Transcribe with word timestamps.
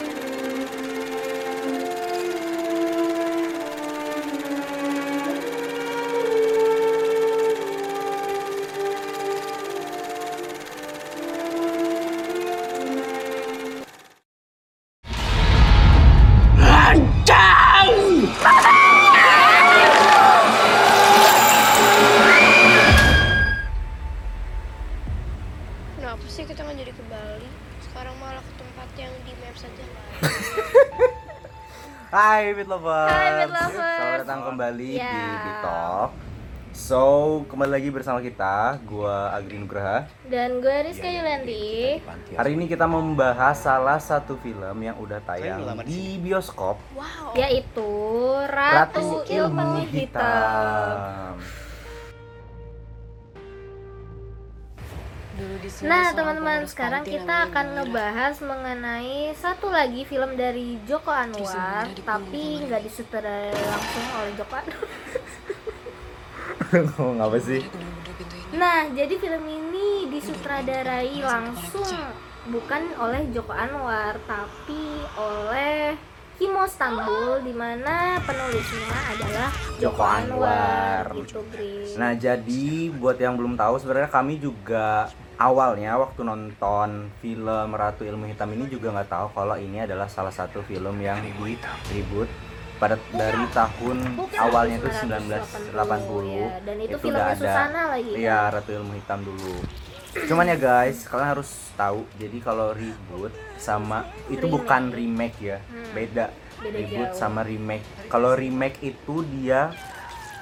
Kenapa 0.00 0.29
Hai 32.50 32.58
Fit 32.58 32.66
Lovers. 32.66 33.14
Hai, 33.14 33.46
Lovers. 33.46 33.78
Selamat 33.78 34.18
datang 34.26 34.40
kembali 34.50 34.90
Ya. 34.98 35.06
di 35.06 35.22
Bitalk. 35.38 36.10
So, 36.74 37.02
kembali 37.46 37.70
lagi 37.78 37.94
bersama 37.94 38.18
kita, 38.18 38.74
gua 38.90 39.30
Agri 39.30 39.54
Nugraha. 39.54 40.10
Dan 40.26 40.58
gue 40.58 40.76
Rizka 40.82 41.06
Yulianti. 41.06 42.02
Hari 42.34 42.50
ini 42.58 42.66
kita 42.66 42.90
membahas 42.90 43.54
salah 43.54 44.02
satu 44.02 44.34
film 44.42 44.82
yang 44.82 44.98
udah 44.98 45.22
tayang 45.22 45.62
di 45.86 46.18
bioskop, 46.18 46.74
Wow. 46.98 47.38
Yaitu 47.38 47.86
Ratu, 48.50 49.22
Ilmu 49.30 49.86
Hitam. 49.86 51.38
Nah 55.86 56.12
teman-teman 56.12 56.66
sekarang 56.68 57.02
kita 57.04 57.48
akan 57.48 57.66
ngebahas 57.80 58.34
mengenai 58.44 59.32
satu 59.32 59.72
lagi 59.72 60.04
film 60.04 60.36
dari 60.36 60.76
Joko 60.84 61.08
Anwar 61.08 61.88
Tapi 61.92 62.66
nggak 62.68 62.82
disutradarai 62.84 63.56
langsung 63.56 64.06
oleh 64.20 64.32
Joko 64.36 64.54
Anwar. 64.56 64.88
Ngomong 66.94 67.18
apa 67.24 67.38
sih? 67.40 67.60
Nah 68.54 68.88
jadi 68.92 69.14
film 69.16 69.44
ini 69.48 70.12
disutradarai 70.12 71.18
langsung 71.24 71.88
bukan 72.52 72.82
oleh 73.00 73.24
Joko 73.32 73.52
Anwar 73.56 74.20
Tapi 74.28 74.82
oleh 75.16 75.96
Kimo 76.40 76.64
Stambul 76.64 77.44
di 77.44 77.52
mana 77.52 78.16
penulisnya 78.24 78.96
adalah 79.12 79.52
Joko, 79.76 80.00
Anwar. 80.00 81.04
gitu 81.12 81.44
Nah, 82.00 82.16
jadi 82.16 82.88
buat 82.96 83.20
yang 83.20 83.36
belum 83.36 83.60
tahu 83.60 83.76
sebenarnya 83.76 84.08
kami 84.08 84.40
juga 84.40 85.12
awalnya 85.40 85.96
waktu 85.96 86.20
nonton 86.20 87.08
film 87.18 87.68
Ratu 87.72 88.04
Ilmu 88.04 88.28
Hitam 88.28 88.52
ini 88.52 88.68
juga 88.68 88.92
nggak 88.92 89.08
tahu 89.08 89.26
kalau 89.32 89.56
ini 89.56 89.80
adalah 89.80 90.04
salah 90.06 90.30
satu 90.30 90.60
film 90.60 91.00
yang 91.00 91.16
di 91.24 91.32
reboot 91.88 92.28
pada 92.76 92.96
dari 93.10 93.44
tahun 93.52 94.20
awalnya 94.36 94.76
itu 94.78 94.88
1980 95.04 95.76
ya. 96.32 96.48
Dan 96.64 96.76
itu, 96.80 96.92
itu 96.92 96.96
filmnya 97.00 97.36
udah 97.36 97.56
ada 97.60 97.82
lagi 97.92 98.08
kan? 98.08 98.20
Iya, 98.20 98.38
Ratu 98.48 98.70
Ilmu 98.72 98.92
Hitam 98.96 99.20
dulu. 99.20 99.54
Cuman 100.10 100.48
ya 100.48 100.56
guys, 100.56 101.04
kalian 101.04 101.28
harus 101.30 101.50
tahu. 101.76 102.02
Jadi 102.16 102.40
kalau 102.40 102.72
reboot 102.72 103.30
sama 103.56 104.08
itu 104.26 104.42
Remake. 104.42 104.54
bukan 104.56 104.82
remake 104.90 105.38
ya, 105.38 105.58
Hmm. 105.60 105.92
beda. 105.92 106.26
Beda 106.60 106.76
reboot 106.76 107.08
jauh. 107.12 107.20
sama 107.20 107.40
remake. 107.44 107.84
Kalau 108.08 108.32
remake 108.32 108.80
itu 108.82 109.14
dia 109.28 109.70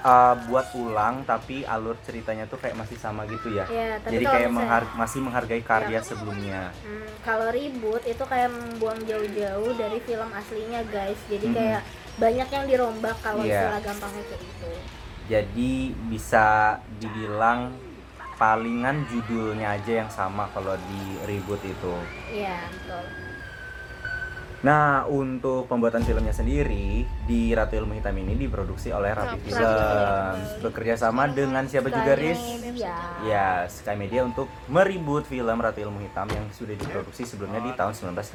uh, 0.01 0.35
buat 0.47 0.67
ulang 0.73 1.23
tapi 1.23 1.63
alur 1.63 1.99
ceritanya 2.03 2.47
tuh 2.47 2.59
kayak 2.59 2.77
masih 2.77 2.97
sama 2.97 3.25
gitu 3.25 3.51
ya. 3.51 3.65
Ya, 3.67 3.99
tapi 3.99 4.19
Jadi 4.19 4.25
kayak 4.25 4.49
misalnya- 4.49 4.55
menghar- 4.55 4.93
masih 4.95 5.21
menghargai 5.21 5.63
karya 5.63 6.01
sebelumnya. 6.01 6.71
Hmm, 6.81 7.07
kalau 7.21 7.49
reboot 7.51 8.03
itu 8.05 8.25
kayak 8.25 8.51
membuang 8.51 9.01
jauh-jauh 9.03 9.71
dari 9.75 9.99
film 10.01 10.31
aslinya 10.31 10.81
guys. 10.89 11.19
Jadi 11.27 11.47
Mhm. 11.49 11.55
kayak 11.55 11.83
banyak 12.19 12.49
yang 12.49 12.65
dirombak 12.67 13.17
kalau 13.23 13.43
Iya. 13.43 13.55
istilah 13.55 13.81
gampangnya 13.81 14.23
kayak 14.27 14.43
gitu. 14.43 14.71
Jadi 15.29 15.73
bisa 16.09 16.47
dibilang 16.99 17.77
palingan 18.35 19.03
judulnya 19.07 19.75
aja 19.75 19.93
yang 20.01 20.11
sama 20.11 20.47
kalau 20.51 20.79
di 20.79 21.03
reboot 21.27 21.59
itu. 21.61 21.95
Iya, 22.31 22.71
betul. 22.71 23.28
Nah, 24.59 25.07
untuk 25.07 25.71
pembuatan 25.71 26.03
filmnya 26.03 26.35
sendiri 26.35 27.07
di 27.25 27.55
Ratu 27.55 27.79
Ilmu 27.79 27.95
Hitam 27.95 28.11
ini 28.13 28.35
diproduksi 28.35 28.91
oleh 28.91 29.15
Rapi 29.15 29.39
Rapi 29.39 29.47
Films. 29.47 29.63
Films. 29.63 30.49
Bekerja 30.61 30.95
sama 30.99 31.31
dengan 31.31 31.63
siapa 31.65 31.87
juga, 31.87 32.19
Riz? 32.19 32.43
Iya. 32.75 32.97
Ya, 33.23 33.47
Sky 33.65 33.95
Media 33.95 34.27
untuk 34.27 34.51
meribut 34.67 35.23
film 35.23 35.63
Ratu 35.63 35.79
Ilmu 35.81 36.03
Hitam 36.03 36.27
yang 36.27 36.43
sudah 36.51 36.75
diproduksi 36.75 37.23
sebelumnya 37.23 37.63
di 37.63 37.71
tahun 37.73 37.95
1980 37.95 38.35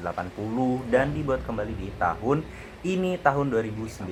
dan 0.87 1.11
dibuat 1.11 1.43
kembali 1.43 1.75
di 1.75 1.91
tahun 1.93 2.39
ini 2.83 3.19
tahun 3.19 3.45
2019. 3.49 4.07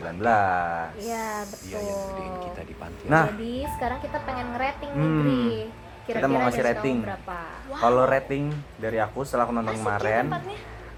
Iya, 0.97 1.47
betul. 1.47 1.79
Nah, 3.07 3.25
Jadi 3.29 3.53
sekarang 3.71 3.99
kita 3.99 4.17
pengen 4.21 4.47
ngerating 4.51 4.89
nih, 4.89 4.99
Hmm. 4.99 5.19
Gri. 5.21 5.47
Kita 6.01 6.27
mau 6.27 6.43
ngasih 6.43 6.63
rating. 6.65 6.97
kalau 7.71 8.03
rating 8.03 8.51
dari 8.75 8.99
aku 8.99 9.23
setelah 9.23 9.47
aku 9.47 9.53
nonton 9.53 9.79
kemarin 9.79 10.27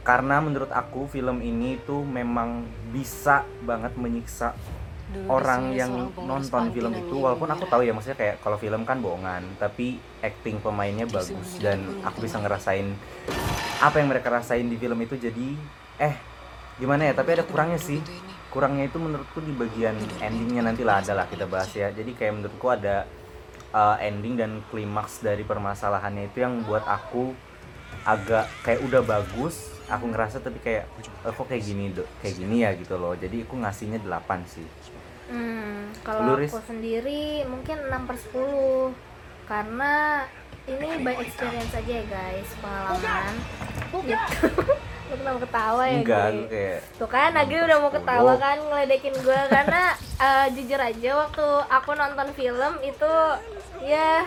karena 0.03 0.44
menurut 0.44 0.68
aku 0.69 1.08
film 1.08 1.40
ini 1.40 1.80
tuh 1.88 2.03
memang 2.03 2.68
bisa 2.91 3.47
banget 3.64 3.96
menyiksa 3.96 4.52
orang 5.30 5.72
yang 5.78 6.12
nonton 6.16 6.74
film 6.74 6.91
itu. 6.96 7.16
walaupun 7.16 7.47
aku 7.52 7.64
tahu 7.69 7.86
ya 7.86 7.94
maksudnya 7.94 8.18
kayak 8.18 8.36
kalau 8.42 8.58
film 8.58 8.84
kan 8.84 9.00
bohongan 9.00 9.46
tapi 9.62 10.02
acting 10.19 10.59
pemainnya 10.59 11.06
bagus 11.06 11.62
dan 11.62 11.86
aku 12.02 12.25
bisa 12.25 12.42
ngerasain 12.42 12.92
apa 13.84 13.96
yang 14.00 14.09
mereka 14.09 14.31
rasain 14.31 14.68
di 14.68 14.75
film 14.80 15.00
itu. 15.03 15.16
Jadi 15.19 15.56
eh 16.00 16.16
gimana 16.80 17.12
ya? 17.12 17.13
Tapi 17.13 17.30
ada 17.40 17.44
kurangnya 17.46 17.80
sih. 17.80 18.00
Kurangnya 18.50 18.86
itu 18.90 18.97
menurutku 19.02 19.42
di 19.42 19.53
bagian 19.53 19.97
endingnya 20.22 20.66
nanti 20.66 20.86
lah 20.86 21.02
ada 21.02 21.13
lah 21.13 21.25
kita 21.30 21.46
bahas 21.46 21.69
ya. 21.74 21.92
Jadi 21.94 22.16
kayak 22.18 22.34
menurutku 22.42 22.68
ada 22.69 23.06
uh, 23.75 23.97
ending 24.00 24.40
dan 24.40 24.62
klimaks 24.69 25.22
dari 25.22 25.44
permasalahannya 25.44 26.31
itu 26.31 26.42
yang 26.42 26.63
buat 26.63 26.86
aku 26.86 27.53
agak 28.04 28.46
kayak 28.62 28.81
udah 28.84 29.02
bagus 29.06 29.74
aku 29.88 30.09
ngerasa 30.09 30.40
tapi 30.40 30.58
kayak 30.64 30.90
"Eh, 31.24 31.34
kok 31.34 31.46
kayak 31.46 31.64
gini 31.64 31.92
dok? 31.94 32.08
Kayak 32.24 32.36
gini 32.40 32.56
ya 32.64 32.72
gitu 32.74 32.96
loh. 32.98 33.14
Jadi 33.14 33.44
aku 33.46 33.56
ngasihnya 33.59 34.00
8 34.02 34.42
sih. 34.48 34.66
Hmm, 35.31 35.90
kalau 36.04 36.36
aku 36.36 36.59
sendiri 36.68 37.48
mungkin 37.48 37.78
6 37.88 38.04
per 38.06 38.18
10 38.20 38.92
Karena 39.44 40.24
ini 40.64 41.04
by 41.04 41.20
experience 41.20 41.76
aja 41.76 41.94
ya 42.00 42.06
guys, 42.08 42.48
pengalaman. 42.64 43.34
Gitu. 44.04 44.48
Lu 45.12 45.20
kenapa 45.20 45.40
ketawa 45.46 45.84
ya 45.86 45.98
enggak 46.00 46.28
kayak 46.50 46.80
Tuh 46.98 47.10
kan 47.12 47.31
Agri 47.36 47.60
udah 47.60 47.78
mau 47.78 47.92
ketawa 47.92 48.34
kan 48.40 48.58
ngeledekin 48.58 49.14
gue 49.14 49.42
Karena 49.52 49.94
eh, 50.00 50.46
jujur 50.56 50.80
aja 50.80 51.10
waktu 51.28 51.48
aku 51.70 51.92
nonton 51.94 52.28
film 52.34 52.74
itu 52.81 53.14
ya 53.84 54.24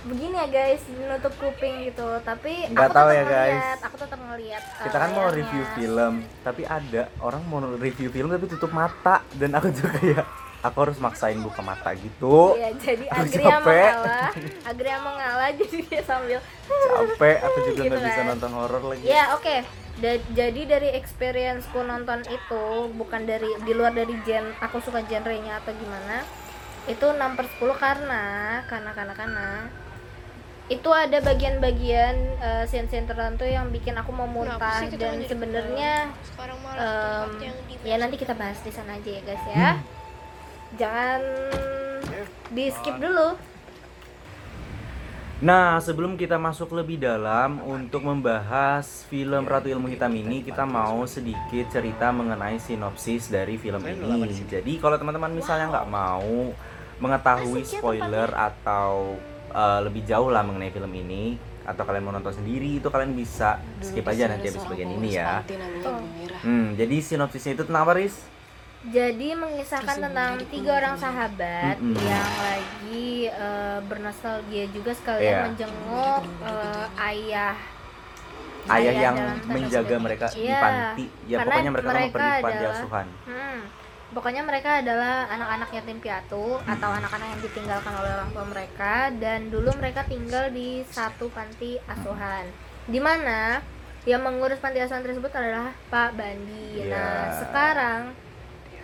begini 0.00 0.36
ya 0.36 0.46
guys 0.46 0.82
menutup 0.88 1.34
kuping 1.34 1.84
gitu 1.84 2.06
tapi 2.22 2.66
Nggak 2.66 2.86
aku 2.86 2.94
tahu 2.94 3.08
ya, 3.10 3.24
guys. 3.24 3.54
ngeliat, 3.56 3.80
aku 3.82 3.96
tetap 3.98 4.18
ngeliat 4.20 4.62
eh, 4.62 4.84
kita 4.84 4.96
kan 4.96 5.10
mau 5.10 5.18
layarnya. 5.20 5.38
review 5.40 5.62
film 5.74 6.12
tapi 6.40 6.62
ada 6.64 7.02
orang 7.18 7.42
mau 7.44 7.58
review 7.76 8.08
film 8.08 8.28
tapi 8.28 8.46
tutup 8.46 8.70
mata 8.70 9.16
dan 9.34 9.50
aku 9.52 9.66
juga 9.70 9.90
kayak 9.92 10.24
aku 10.60 10.76
harus 10.80 10.98
maksain 10.98 11.38
buka 11.38 11.60
mata 11.60 11.90
gitu 11.92 12.54
Iya, 12.54 12.70
jadi 12.76 13.04
Aku 13.08 13.22
Agri 13.24 13.38
yang 13.40 13.58
capek. 13.58 13.90
mengalah, 13.90 14.28
Agri 14.64 14.88
yang 14.88 15.04
mengalah 15.04 15.48
jadi 15.60 15.78
dia 15.82 16.02
sambil 16.02 16.38
capek 16.64 17.36
aku 17.40 17.58
juga 17.64 17.80
Gitu 17.80 17.88
nggak 17.88 18.02
bisa 18.04 18.16
kan. 18.16 18.26
nonton 18.28 18.50
horor 18.52 18.82
lagi 18.84 19.02
Ya 19.02 19.24
oke, 19.32 19.56
Da- 19.98 20.26
jadi 20.30 20.60
dari 20.68 20.88
experienceku 20.94 21.78
nonton 21.80 22.22
itu 22.24 22.62
bukan 22.92 23.22
dari 23.22 23.50
di 23.60 23.72
luar 23.72 23.90
dari 23.90 24.14
gen 24.22 24.54
aku 24.56 24.78
suka 24.78 25.02
genrenya 25.02 25.58
atau 25.58 25.70
gimana 25.72 26.22
itu 26.86 27.02
6 27.04 27.18
per 27.34 27.46
10 27.52 27.74
karena 27.76 28.22
karena 28.64 28.90
karena 28.92 29.12
karena 29.12 29.46
itu 30.68 30.90
ada 30.92 31.18
bagian-bagian 31.24 32.14
eh, 32.44 32.64
scene-scene 32.68 33.08
tertentu 33.08 33.48
yang 33.48 33.72
bikin 33.72 33.96
aku 33.96 34.12
mau 34.12 34.28
muntah 34.28 34.84
kita 34.84 35.00
dan 35.00 35.24
sebenarnya 35.24 35.92
di 37.40 37.48
ya 37.88 37.96
nanti 37.96 38.20
kita 38.20 38.36
bahas 38.36 38.60
di 38.60 38.68
sana 38.68 39.00
aja 39.00 39.08
ya 39.08 39.22
guys 39.24 39.44
ya. 39.48 39.70
Jangan 40.76 41.20
di 42.52 42.64
skip 42.68 43.00
dulu. 43.00 43.40
Nah, 45.38 45.78
sebelum 45.78 46.18
kita 46.18 46.34
masuk 46.34 46.74
lebih 46.74 46.98
dalam 46.98 47.62
untuk 47.62 48.02
membahas 48.02 49.06
film 49.06 49.46
Ratu 49.46 49.70
Ilmu 49.70 49.86
Hitam 49.86 50.10
ini, 50.10 50.42
kita 50.42 50.66
mau 50.66 51.06
sedikit 51.06 51.70
cerita 51.70 52.10
mengenai 52.10 52.58
sinopsis 52.58 53.30
dari 53.30 53.54
film 53.54 53.78
ini. 53.86 54.34
Jadi, 54.50 54.82
kalau 54.82 54.98
teman-teman 54.98 55.30
misalnya 55.30 55.70
nggak 55.70 55.88
mau 55.94 56.50
mengetahui 56.98 57.62
ya 57.62 57.70
spoiler 57.78 58.28
atau 58.34 59.14
uh, 59.52 59.80
lebih 59.84 60.02
jauh 60.08 60.28
lah 60.32 60.42
mengenai 60.42 60.72
film 60.72 60.92
ini, 60.94 61.36
atau 61.68 61.84
kalian 61.84 62.04
mau 62.08 62.14
nonton 62.16 62.32
sendiri, 62.32 62.80
itu 62.80 62.88
kalian 62.88 63.12
bisa 63.12 63.60
skip 63.84 64.04
aja 64.08 64.28
nanti 64.32 64.48
habis 64.48 64.64
bagian 64.64 64.90
ini 64.96 65.16
ya. 65.16 65.44
Hmm, 66.40 66.72
jadi 66.78 66.96
sinopsisnya 67.00 67.58
itu 67.58 67.64
tentang 67.68 67.84
apa, 67.84 68.00
Riz? 68.00 68.16
Jadi 68.78 69.34
mengisahkan 69.34 69.96
tentang 70.06 70.38
tiga 70.54 70.78
orang 70.78 70.94
sahabat 70.94 71.82
Mm-mm. 71.82 71.98
yang 71.98 72.30
lagi 72.38 73.26
eh, 73.26 73.78
bernostalgia 73.90 74.70
juga 74.70 74.94
sekalian 74.94 75.50
menjenguk 75.50 76.22
eh, 76.46 76.86
ayah 77.10 77.58
ayah 78.70 78.94
yang 78.94 79.16
menjaga 79.50 79.96
mereka 79.98 80.26
di 80.30 80.46
Iya, 80.46 80.60
panti 80.62 81.06
ya 81.26 81.36
karena 81.42 81.50
pokoknya 81.50 81.72
mereka, 81.74 81.88
mereka 81.90 82.14
pergi 82.14 82.30
ke 82.30 82.44
panti 82.46 82.64
asuhan 82.70 83.06
Hmm. 83.26 83.58
Pokoknya 84.08 84.40
mereka 84.40 84.80
adalah 84.80 85.28
anak-anak 85.28 85.68
yatim 85.68 86.00
piatu 86.00 86.56
atau 86.64 86.90
anak-anak 86.96 87.28
yang 87.36 87.42
ditinggalkan 87.44 87.92
oleh 87.92 88.10
orang 88.16 88.30
tua 88.32 88.44
mereka 88.48 89.12
dan 89.20 89.52
dulu 89.52 89.68
mereka 89.76 90.00
tinggal 90.08 90.48
di 90.48 90.80
satu 90.88 91.28
panti 91.28 91.76
asuhan. 91.84 92.48
Di 92.88 92.96
mana 93.04 93.60
yang 94.08 94.24
mengurus 94.24 94.56
panti 94.64 94.80
asuhan 94.80 95.04
tersebut 95.04 95.28
adalah 95.28 95.76
Pak 95.92 96.16
Bandi. 96.16 96.88
Iya. 96.88 96.96
Nah, 96.96 97.24
sekarang 97.36 98.00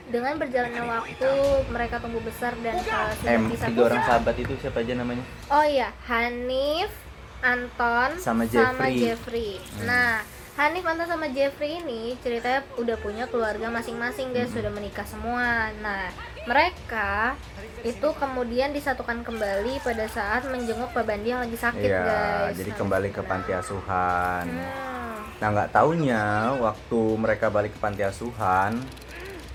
dengan 0.04 0.36
berjalannya 0.36 0.84
waktu 0.84 1.30
mereka 1.72 1.96
tumbuh 1.96 2.20
besar 2.20 2.52
dan 2.60 2.76
uh, 2.76 3.08
sudah 3.16 3.32
em 3.32 3.48
bisa 3.48 3.72
tiga 3.72 3.82
orang 3.88 4.04
sahabat 4.04 4.36
itu 4.36 4.52
siapa 4.60 4.84
aja 4.84 4.92
namanya 5.00 5.24
Oh 5.48 5.64
iya, 5.64 5.96
Hanif, 6.04 6.92
Anton, 7.40 8.20
Sama 8.20 8.44
Jeffrey. 8.44 9.00
Jeffrey. 9.00 9.50
Hmm. 9.56 9.88
Nah, 9.88 10.20
Hanif, 10.54 10.86
Anton 10.86 11.10
sama 11.10 11.26
Jeffrey 11.34 11.82
ini 11.82 12.14
ceritanya 12.22 12.62
udah 12.78 12.94
punya 13.02 13.26
keluarga 13.26 13.66
masing-masing 13.74 14.30
guys, 14.30 14.54
Hmm. 14.54 14.62
sudah 14.62 14.70
menikah 14.70 15.02
semua. 15.02 15.74
Nah, 15.82 16.14
mereka 16.46 17.34
itu 17.82 18.08
kemudian 18.14 18.70
disatukan 18.70 19.26
kembali 19.26 19.82
pada 19.82 20.06
saat 20.06 20.46
menjenguk 20.46 20.94
Pak 20.94 21.02
Bandi 21.02 21.34
yang 21.34 21.42
lagi 21.42 21.58
sakit 21.58 21.90
Iya, 21.90 22.06
guys. 22.06 22.54
jadi 22.54 22.70
Nah, 22.70 22.78
kembali 22.78 23.08
ke 23.10 23.22
panti 23.26 23.50
asuhan. 23.50 24.46
Hmm. 24.46 25.18
Nah, 25.42 25.48
nggak 25.50 25.70
taunya 25.74 26.54
waktu 26.62 27.00
mereka 27.18 27.50
balik 27.50 27.74
ke 27.74 27.80
panti 27.82 28.06
asuhan, 28.06 28.78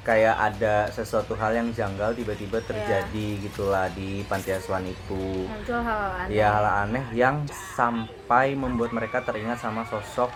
kayak 0.03 0.35
ada 0.35 0.91
sesuatu 0.91 1.31
hal 1.39 1.55
yang 1.55 1.71
janggal 1.71 2.11
tiba-tiba 2.11 2.59
terjadi 2.59 3.27
gitulah 3.39 3.87
di 3.95 4.27
panti 4.27 4.51
asuhan 4.51 4.83
itu. 4.83 5.47
Muncul 5.47 5.79
hal 5.79 6.27
aneh. 6.27 6.35
Ya 6.35 6.51
hal 6.51 6.67
aneh 6.91 7.07
yang 7.15 7.47
sampai 7.47 8.51
membuat 8.51 8.91
mereka 8.91 9.23
teringat 9.23 9.63
sama 9.63 9.87
sosok 9.87 10.27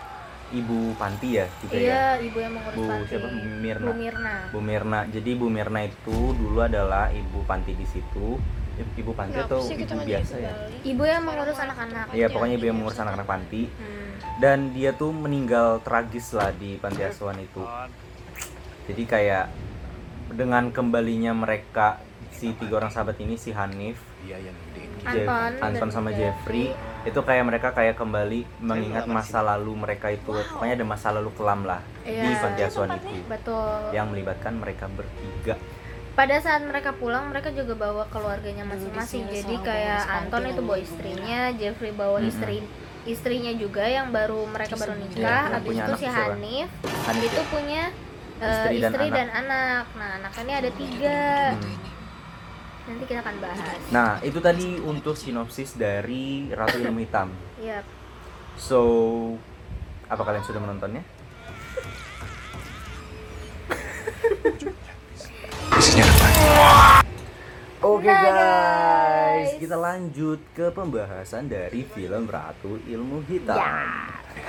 ibu 0.52 0.92
panti 0.98 1.40
ya, 1.40 1.46
gitu 1.62 1.72
Iya, 1.72 2.18
ya. 2.18 2.20
ibu 2.20 2.38
yang 2.38 2.52
mengurus 2.52 2.76
Bu 2.76 2.84
panti. 2.84 3.06
siapa? 3.08 3.28
Mirna. 3.32 3.86
Bu 3.86 3.92
Mirna. 3.96 4.34
Bu 4.50 4.58
Mirna. 4.60 5.00
Jadi 5.08 5.30
Bu 5.34 5.46
Mirna 5.48 5.80
itu 5.82 6.16
dulu 6.34 6.58
adalah 6.60 7.08
ibu 7.08 7.40
panti 7.46 7.72
di 7.72 7.86
situ. 7.86 8.36
Ibu 8.74 9.14
panti 9.14 9.38
Kenapa 9.38 9.54
atau 9.54 9.60
ibu 9.70 10.02
biasa 10.02 10.34
ya? 10.34 10.52
Ibu 10.82 11.02
yang 11.06 11.22
mengurus 11.22 11.54
anak-anak. 11.56 12.10
Iya, 12.10 12.26
pokoknya 12.26 12.54
ibu 12.58 12.66
yang 12.66 12.76
mengurus 12.76 12.98
anak-anak 12.98 13.26
panti. 13.26 13.62
Hmm. 13.70 14.02
dan 14.34 14.74
dia 14.74 14.90
tuh 14.90 15.14
meninggal 15.14 15.78
tragis 15.86 16.34
lah 16.34 16.50
di 16.50 16.74
panti 16.74 17.06
asuhan 17.06 17.38
itu 17.38 17.62
jadi 18.84 19.02
kayak 19.06 19.46
dengan 20.34 20.74
kembalinya 20.74 21.30
mereka 21.30 22.02
si 22.34 22.50
tiga 22.52 22.74
orang 22.76 22.90
sahabat 22.90 23.14
ini 23.16 23.34
si 23.34 23.50
Hanif 23.50 23.96
Jeff- 24.24 24.42
Anton 25.04 25.52
Anton 25.60 25.86
dan 25.86 25.90
sama 25.90 26.10
Jeffrey. 26.10 26.68
Jeffrey 26.68 27.04
itu 27.04 27.20
kayak 27.20 27.44
mereka 27.44 27.68
kayak 27.70 27.94
kembali 27.94 28.40
mengingat 28.58 29.04
masa 29.06 29.38
lalu 29.40 29.76
mereka 29.76 30.08
itu 30.08 30.26
pokoknya 30.26 30.74
ada 30.74 30.86
masa 30.86 31.08
lalu 31.10 31.30
kelam 31.32 31.62
lah 31.62 31.78
di 32.00 32.10
Iya. 32.10 32.36
panti 32.36 32.60
asuhan 32.62 32.90
itu 32.94 33.08
Betul. 33.24 33.92
yang 33.92 34.08
melibatkan 34.08 34.54
mereka 34.54 34.88
bertiga 34.88 35.54
pada 36.14 36.36
saat 36.38 36.62
mereka 36.62 36.90
pulang 36.92 37.26
mereka 37.26 37.50
juga 37.50 37.74
bawa 37.76 38.06
keluarganya 38.06 38.64
masing-masing 38.64 39.26
jadi 39.26 39.54
kayak 39.60 40.02
Anton 40.06 40.46
itu 40.46 40.60
bawa 40.60 40.78
istrinya 40.78 41.40
Jeffrey 41.52 41.92
bawa 41.92 42.18
Mm-mm. 42.18 42.30
istri 42.30 42.58
istrinya 43.04 43.52
juga 43.52 43.84
yang 43.84 44.08
baru 44.08 44.48
mereka 44.48 44.74
baru 44.74 44.96
Iya, 44.96 45.02
nikah 45.04 45.20
yang 45.20 45.52
habis 45.52 45.68
punya 45.68 45.84
itu 45.84 45.92
si? 45.94 46.06
Hanif 46.08 46.68
Hanif 47.04 47.28
itu 47.28 47.36
ya? 47.36 47.44
punya 47.46 47.82
eh, 48.34 48.48
Istri 48.48 48.74
istri, 48.80 49.06
dan 49.06 49.12
dan, 49.12 49.28
anak. 49.36 49.84
anak 49.84 49.84
nah 49.94 50.10
anaknya 50.18 50.54
ada 50.56 50.70
tiga 50.72 51.20
Hmm. 51.52 51.76
Nanti 52.84 53.04
kita 53.08 53.20
akan 53.24 53.36
bahas 53.40 53.78
nah 53.88 54.20
itu 54.20 54.38
tadi 54.38 54.76
untuk 54.80 55.16
sinopsis 55.16 55.74
dari 55.74 56.52
Ratu 56.52 56.80
Ilmu 56.80 57.00
Hitam 57.00 57.28
Iya. 57.56 57.80
So, 58.54 58.80
apa 60.06 60.22
kalian 60.22 60.46
sudah 60.46 60.62
menontonnya? 60.62 61.02
Oke 67.84 68.08
Nah, 68.08 68.16
guys, 68.16 68.32
guys. 68.32 69.60
kita 69.60 69.76
lanjut 69.76 70.40
ke 70.56 70.72
pembahasan 70.72 71.52
dari 71.52 71.84
film 71.84 72.24
Ratu 72.24 72.80
Ilmu 72.80 73.20
Hitam. 73.28 73.60
Ya. 73.60 73.84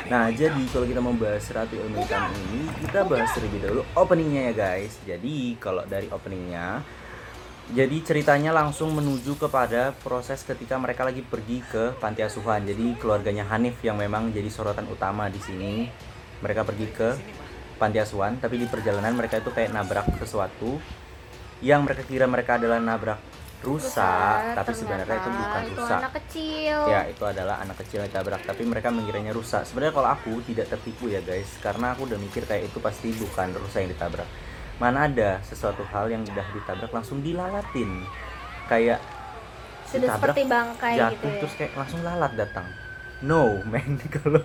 Nah, 0.07 0.31
jadi 0.31 0.63
kalau 0.71 0.87
kita 0.87 1.01
membahas 1.03 1.43
Ratu 1.51 1.75
Ilmu 1.75 1.99
Hitam 1.99 2.31
ini, 2.31 2.63
kita 2.87 3.03
bahas 3.03 3.27
terlebih 3.35 3.59
dahulu 3.59 3.83
openingnya 3.91 4.51
ya 4.51 4.53
guys. 4.55 4.95
Jadi 5.03 5.59
kalau 5.59 5.83
dari 5.83 6.07
openingnya, 6.07 6.79
jadi 7.73 7.97
ceritanya 8.05 8.53
langsung 8.53 8.93
menuju 8.93 9.41
kepada 9.41 9.97
proses 10.05 10.45
ketika 10.45 10.77
mereka 10.77 11.01
lagi 11.01 11.25
pergi 11.25 11.65
ke 11.65 11.97
panti 11.97 12.21
asuhan. 12.21 12.61
Jadi 12.61 12.93
keluarganya 13.01 13.49
Hanif 13.49 13.81
yang 13.81 13.97
memang 13.97 14.29
jadi 14.29 14.53
sorotan 14.53 14.85
utama 14.85 15.25
di 15.33 15.41
sini. 15.41 15.89
Mereka 16.45 16.61
pergi 16.61 16.87
ke 16.93 17.09
panti 17.81 17.97
asuhan, 17.97 18.37
tapi 18.37 18.61
di 18.61 18.69
perjalanan 18.69 19.17
mereka 19.17 19.41
itu 19.41 19.49
kayak 19.49 19.73
nabrak 19.73 20.05
sesuatu 20.21 20.77
yang 21.65 21.81
mereka 21.81 22.05
kira 22.05 22.29
mereka 22.29 22.61
adalah 22.61 22.77
nabrak 22.77 23.17
rusa, 23.65 24.53
tapi 24.53 24.77
sebenarnya 24.77 25.17
itu 25.17 25.29
bukan 25.33 25.61
itu 25.65 25.73
rusa. 25.81 25.95
anak 25.97 26.13
kecil 26.21 26.77
Ya, 26.85 27.01
itu 27.09 27.23
adalah 27.25 27.55
anak 27.65 27.81
kecil 27.81 28.05
yang 28.05 28.13
ditabrak, 28.13 28.45
tapi 28.45 28.61
mereka 28.61 28.93
mengiranya 28.93 29.33
rusa. 29.33 29.65
Sebenarnya 29.65 29.93
kalau 29.97 30.09
aku 30.13 30.33
tidak 30.45 30.69
tertipu 30.69 31.09
ya 31.09 31.25
guys, 31.25 31.49
karena 31.65 31.97
aku 31.97 32.05
udah 32.05 32.19
mikir 32.21 32.45
kayak 32.45 32.69
itu 32.69 32.77
pasti 32.77 33.09
bukan 33.17 33.57
rusa 33.57 33.81
yang 33.81 33.89
ditabrak. 33.89 34.29
Mana 34.75 35.07
ada 35.07 35.39
sesuatu 35.45 35.83
hal 35.87 36.11
yang 36.11 36.21
udah 36.27 36.47
ditabrak 36.51 36.91
langsung 36.91 37.23
dilalatin. 37.23 38.03
Kayak 38.67 38.99
sudah 39.87 40.09
ditabrak, 40.11 40.17
seperti 40.19 40.41
bangkai 40.49 40.93
jatuh 40.97 41.13
gitu 41.13 41.25
ya 41.25 41.39
terus 41.39 41.53
kayak 41.55 41.71
langsung 41.77 42.01
lalat 42.03 42.31
datang. 42.35 42.67
No, 43.23 43.41
men 43.71 43.95
kalau 44.11 44.43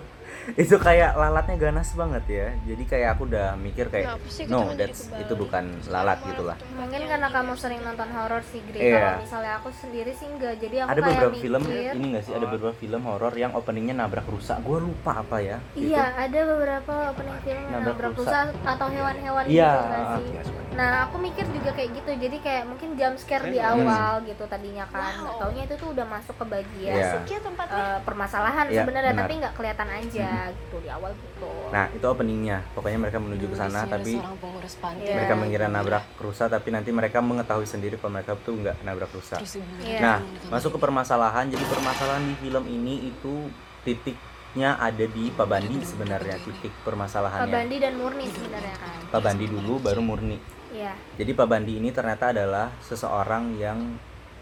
itu 0.55 0.75
kayak 0.75 1.13
lalatnya 1.13 1.55
ganas 1.55 1.91
banget 1.91 2.23
ya. 2.25 2.47
Jadi 2.65 2.83
kayak 2.83 3.09
aku 3.13 3.23
udah 3.25 3.53
mikir 3.55 3.87
kayak 3.87 4.17
sih 4.25 4.43
kita 4.43 4.53
no, 4.53 4.73
that's 4.73 5.05
Bali? 5.05 5.21
itu 5.21 5.33
bukan 5.35 5.63
lalat 5.87 6.17
gitulah. 6.23 6.57
mungkin 6.73 7.01
karena 7.03 7.27
kamu 7.27 7.53
sering 7.53 7.81
nonton 7.81 8.09
horor 8.09 8.41
sih 8.43 8.59
Gri 8.63 8.79
Iya. 8.81 8.97
kalau 8.97 9.21
misalnya 9.21 9.51
aku 9.57 9.69
sendiri 9.71 10.11
sih 10.11 10.27
enggak 10.27 10.53
jadi 10.57 10.75
aku 10.81 10.89
Ada 10.89 10.97
kayak 10.97 11.09
beberapa 11.11 11.31
mikir 11.31 11.43
film 11.43 11.61
ini 11.93 12.05
gak 12.11 12.23
sih? 12.23 12.33
Ada 12.33 12.45
beberapa 12.47 12.75
film 12.75 13.01
horor 13.03 13.33
yang 13.33 13.51
openingnya 13.53 13.95
nabrak 13.95 14.27
rusa. 14.27 14.53
Gue 14.59 14.77
lupa 14.79 15.11
apa 15.19 15.37
ya. 15.37 15.57
Gitu. 15.71 15.91
Iya, 15.91 16.03
ada 16.15 16.39
beberapa 16.47 16.93
opening 17.11 17.37
film 17.41 17.61
yang 17.61 17.73
Nabrak 17.73 17.93
nabrak 17.93 18.13
rusa. 18.13 18.39
rusa 18.49 18.67
atau 18.67 18.87
hewan-hewan 18.87 19.43
Iya. 19.45 19.71
gitu 19.71 19.85
nggak 19.85 20.45
sih? 20.45 20.59
Nah, 20.71 21.03
aku 21.03 21.19
mikir 21.19 21.45
juga 21.51 21.69
kayak 21.71 21.89
gitu. 21.93 22.11
Jadi 22.17 22.37
kayak 22.39 22.63
mungkin 22.65 22.89
jump 22.95 23.15
scare 23.15 23.43
di 23.45 23.59
Hmm. 23.59 23.71
awal 23.77 24.23
gitu 24.23 24.43
tadinya 24.45 24.87
kan. 24.87 25.11
Nggak 25.17 25.35
taunya 25.37 25.63
itu 25.65 25.75
tuh 25.75 25.89
udah 25.91 26.05
masuk 26.07 26.35
ke 26.37 26.45
bagian 26.49 26.95
Iya. 26.95 27.39
Tempatnya. 27.41 27.75
eh, 27.77 27.99
permasalahan 28.01 28.65
Iya, 28.65 28.79
sebenarnya, 28.81 29.11
benar. 29.11 29.21
tapi 29.21 29.33
nggak 29.37 29.53
kelihatan 29.53 29.89
aja 29.91 30.20
gitu 30.23 30.75
di 30.79 30.89
awal 30.89 31.11
gitu. 31.13 31.49
Nah, 31.69 31.85
itu 31.89 32.05
openingnya. 32.05 32.57
Pokoknya 32.71 32.99
mereka 32.99 33.17
menuju 33.17 33.45
ke 33.47 33.55
sana 33.55 33.85
tapi 33.85 34.17
seorang 34.17 34.37
pengurus 34.37 34.75
panti 34.77 35.03
Iya. 35.03 35.15
mereka 35.17 35.33
mengira 35.35 35.65
nabrak 35.67 36.05
rusa 36.17 36.45
tapi 36.45 36.69
nanti 36.69 36.89
mereka 36.89 37.19
mengetahui 37.19 37.65
sendiri 37.65 37.95
kalau 37.97 38.15
mereka 38.15 38.37
tuh 38.39 38.55
nggak 38.57 38.81
nabrak 38.81 39.11
rusa. 39.11 39.37
Iya. 39.81 39.99
Nah, 39.99 40.17
masuk 40.49 40.75
ke 40.75 40.79
permasalahan. 40.79 41.49
Jadi 41.49 41.63
permasalahan 41.65 42.23
di 42.23 42.35
film 42.37 42.63
ini 42.65 43.09
itu 43.09 43.49
titiknya 43.81 44.77
ada 44.77 45.05
di 45.05 45.29
Pak 45.29 45.47
Bandi 45.47 45.81
sebenarnya 45.81 46.37
titik 46.39 46.69
Pak 46.71 46.83
permasalahannya. 46.85 47.53
Bandi 47.53 47.77
dan 47.81 47.93
Murni 47.97 48.25
sebenarnya 48.29 48.75
kan. 48.77 48.97
Pak 49.09 49.21
Bandi 49.23 49.45
dulu 49.49 49.79
baru 49.79 50.01
Murni. 50.03 50.37
Iya. 50.71 50.95
Jadi 51.19 51.31
Pak 51.35 51.47
Bandi 51.47 51.79
ini 51.79 51.89
ternyata 51.91 52.31
adalah 52.31 52.71
seseorang 52.79 53.59
yang 53.59 53.99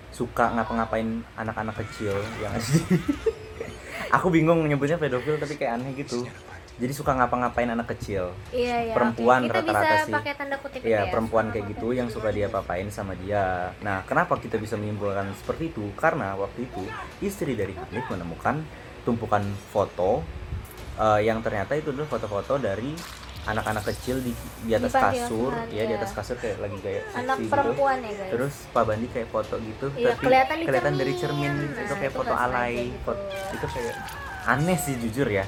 suka 0.10 0.50
ngapa-ngapain 0.58 1.22
anak-anak 1.38 1.86
kecil 1.86 2.18
yang 2.42 2.54
Aku 4.10 4.32
bingung 4.32 4.63
nyebutnya 4.63 4.96
pedofil 4.96 5.36
tapi 5.36 5.60
kayak 5.60 5.79
aneh 5.82 5.91
gitu. 6.00 6.24
Jadi 6.79 6.96
suka 6.96 7.12
ngapa-ngapain 7.12 7.68
anak 7.68 7.91
kecil. 7.91 8.32
Iya, 8.56 8.88
iya. 8.88 8.94
Perempuan 8.96 9.51
rata-rata 9.51 10.08
sih. 10.08 10.15
pakai 10.15 10.34
tanda 10.39 10.56
kutip 10.63 10.79
Iya, 10.79 11.03
ya. 11.06 11.12
perempuan 11.12 11.51
kayak 11.51 11.75
gitu 11.75 11.91
yang 11.91 12.08
suka 12.08 12.32
dia 12.32 12.48
papain 12.48 12.88
sama 12.88 13.20
dia. 13.20 13.75
Nah, 13.84 14.08
kenapa 14.08 14.39
kita 14.39 14.56
bisa 14.56 14.79
menyimpulkan 14.79 15.27
seperti 15.36 15.75
itu? 15.75 15.91
Karena 16.00 16.39
waktu 16.39 16.72
itu 16.72 16.88
istri 17.20 17.60
dari 17.60 17.75
Hanif 17.75 18.08
menemukan 18.08 18.63
tumpukan 19.03 19.44
foto 19.75 20.24
eh, 20.96 21.27
yang 21.27 21.44
ternyata 21.44 21.75
itu 21.75 21.91
adalah 21.91 22.08
foto-foto 22.08 22.56
dari 22.63 22.96
anak-anak 23.41 23.84
kecil 23.86 24.19
di 24.19 24.31
di 24.60 24.72
atas 24.72 24.91
Di 24.91 24.96
panti 24.96 25.17
kasur, 25.17 25.51
asuhan, 25.51 25.67
ya 25.69 25.84
di 25.84 25.88
iya. 25.88 25.98
atas 25.98 26.12
kasur 26.12 26.36
kayak 26.36 26.58
lagi 26.60 26.77
kayak 26.79 27.03
Anak 27.13 27.38
gitu. 27.38 27.50
perempuan 27.50 27.98
ya, 27.98 28.12
guys. 28.12 28.31
Terus 28.31 28.53
Pak 28.69 28.84
Bandi 28.84 29.08
kayak 29.08 29.27
foto 29.29 29.55
gitu, 29.58 29.86
Iya, 29.93 30.08
tapi 30.12 30.22
kelihatan 30.22 30.55
di 30.55 30.65
dari 30.96 31.13
cermin. 31.15 31.17
cermin 31.17 31.53
Nah, 31.69 31.81
itu 31.81 31.93
kayak 31.96 32.12
itu 32.12 32.19
foto 32.19 32.34
alay. 32.36 32.74
gitu. 32.75 33.00
Foto, 33.01 33.22
itu 33.50 33.65
kayak 33.69 33.96
aneh 34.46 34.77
sih 34.77 34.93
jujur 34.98 35.27
ya. 35.27 35.46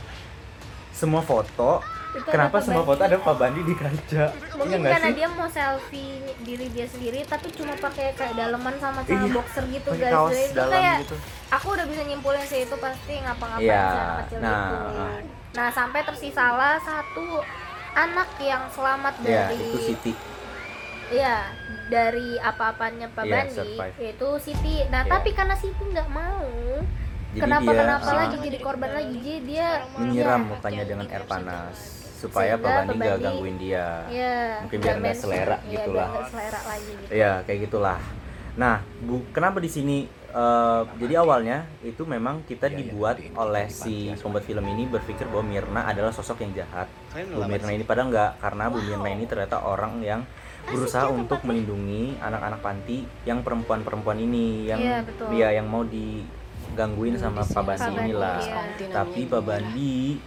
Semua 0.91 1.21
foto, 1.21 1.81
Itu 2.11 2.27
kenapa 2.27 2.57
semua 2.59 2.83
foto 2.83 3.01
ada 3.01 3.17
Pak 3.17 3.35
Bandi 3.35 3.61
di 3.61 3.73
kaca? 3.73 4.25
mungkin 4.53 4.67
Iya 4.69 4.77
nggak 4.77 4.93
karena 4.93 5.07
sih? 5.07 5.15
dia 5.15 5.27
mau 5.29 5.47
selfie 5.47 6.11
diri 6.41 6.65
dia 6.69 6.85
sendiri 6.85 7.19
tapi 7.23 7.47
cuma 7.51 7.73
pakai 7.73 8.11
kayak 8.13 8.33
daleman 8.35 8.75
sama 8.77 8.99
celana 9.01 9.23
Iya, 9.23 9.31
boxer 9.31 9.63
gitu 9.65 9.89
guys 9.91 10.11
kaos 10.11 10.31
Jadi 10.31 10.43
itu 10.43 10.63
kayak 10.67 10.97
gitu. 11.01 11.15
aku 11.49 11.67
udah 11.71 11.85
bisa 11.87 12.01
nyimpulin 12.03 12.43
sih 12.43 12.59
itu 12.61 12.75
pasti 12.75 13.13
ngapa-ngapain 13.17 13.63
Iya, 13.63 13.81
anak 13.81 14.17
kecil 14.21 14.37
nah, 14.39 14.51
itu 14.51 14.75
ah. 14.93 15.19
nah 15.51 15.67
sampai 15.69 15.99
tersisalah 16.03 16.73
satu 16.77 17.25
anak 17.93 18.29
yang 18.37 18.63
selamat 18.69 19.13
Ya, 19.21 19.47
dari 19.47 19.57
itu 19.59 19.77
Siti. 19.83 20.13
Iya, 21.11 21.37
dari 21.87 22.39
apa-apanya 22.39 23.11
Pak 23.11 23.23
Iya, 23.23 23.31
Bandi 23.33 23.51
survive. 23.53 23.95
yaitu 23.99 24.29
Siti. 24.39 24.75
Nah, 24.87 25.01
Iya. 25.01 25.11
tapi 25.11 25.29
karena 25.31 25.55
Siti 25.55 25.83
nggak 25.85 26.09
mau, 26.09 26.47
jadi 27.29 27.41
kenapa 27.41 27.67
dia 27.67 27.79
kenapa 27.81 28.05
uh, 28.05 28.15
lagi 28.17 28.37
jadi 28.41 28.57
korban 28.59 28.91
lagi 28.91 29.17
jadi 29.17 29.33
dia 29.41 29.67
menyiram 29.93 30.35
ya, 30.37 30.47
mukanya 30.47 30.83
dengan 30.83 31.05
air 31.05 31.23
panas 31.25 31.75
supaya 32.13 32.53
Pak 32.53 32.69
Bandi 32.69 32.95
nggak 32.97 33.17
gangguin 33.17 33.55
dia 33.57 33.87
ya 34.05 34.61
Mungkin 34.61 34.77
biar 34.77 34.93
nggak 34.93 35.01
mention- 35.01 35.23
selera 35.25 35.57
ya, 35.57 35.63
gitu 35.65 35.89
biar 35.89 35.97
lah. 35.97 36.09
nggak 36.11 36.25
selera 36.27 36.59
lagi 36.61 36.91
gitu 36.93 37.11
ya 37.11 37.31
kayak 37.41 37.59
gitulah 37.65 37.99
nah 38.51 38.75
bu 38.99 39.15
kenapa 39.31 39.57
di 39.57 39.69
sini 39.69 39.97
eh, 40.33 40.81
jadi 40.97 41.13
awalnya 41.17 41.57
itu 41.81 42.01
memang 42.03 42.41
kita 42.43 42.67
dibuat 42.67 43.15
oleh 43.33 43.67
si 43.67 43.93
pembuat 44.15 44.41
film 44.41 44.63
ini 44.65 44.83
berpikir 44.85 45.27
bahwa 45.27 45.45
Mirna 45.45 45.81
adalah 45.85 46.09
sosok 46.09 46.41
yang 46.41 46.55
jahat. 46.57 46.87
Bu 47.11 47.43
Mirna 47.43 47.69
ini 47.69 47.83
padahal 47.83 48.07
nggak 48.09 48.31
karena 48.39 48.63
Bu 48.67 48.79
Mirna 48.79 49.09
ini 49.09 49.23
ternyata 49.25 49.59
orang 49.59 49.99
yang 49.99 50.21
berusaha 50.63 51.09
untuk 51.09 51.41
melindungi 51.41 52.15
anak-anak 52.17 52.59
panti 52.59 52.97
yang 53.23 53.41
perempuan-perempuan 53.41 54.15
ini 54.15 54.45
yang 54.63 54.77
Iya, 54.77 54.97
betul. 55.01 55.25
dia 55.33 55.47
yang 55.51 55.65
mau 55.65 55.81
digangguin 55.81 57.17
sama 57.17 57.41
Pak 57.41 57.61
Bandi 57.61 57.91
inilah. 57.99 58.39
Iya. 58.39 58.93
tapi 58.93 59.25
Pak 59.25 59.41
Bandi 59.41 60.21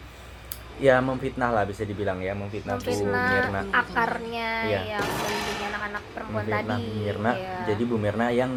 ya 0.74 0.98
memfitnah 0.98 1.54
lah 1.54 1.62
bisa 1.62 1.86
dibilang 1.86 2.18
ya 2.18 2.34
memfitnah, 2.34 2.76
Bu 2.76 2.90
Mirna. 2.98 3.62
akarnya 3.70 4.50
Iya. 4.66 4.80
yang 4.90 5.06
melindungi 5.06 5.64
anak-anak 5.70 6.02
perempuan 6.10 6.42
memfitnah 6.42 6.66
tadi. 6.74 6.82
Bu 6.84 6.98
Mirna. 6.98 7.32
Ya, 7.32 7.54
jadi 7.64 7.82
Bu 7.86 7.96
Mirna 7.96 8.26
yang 8.28 8.50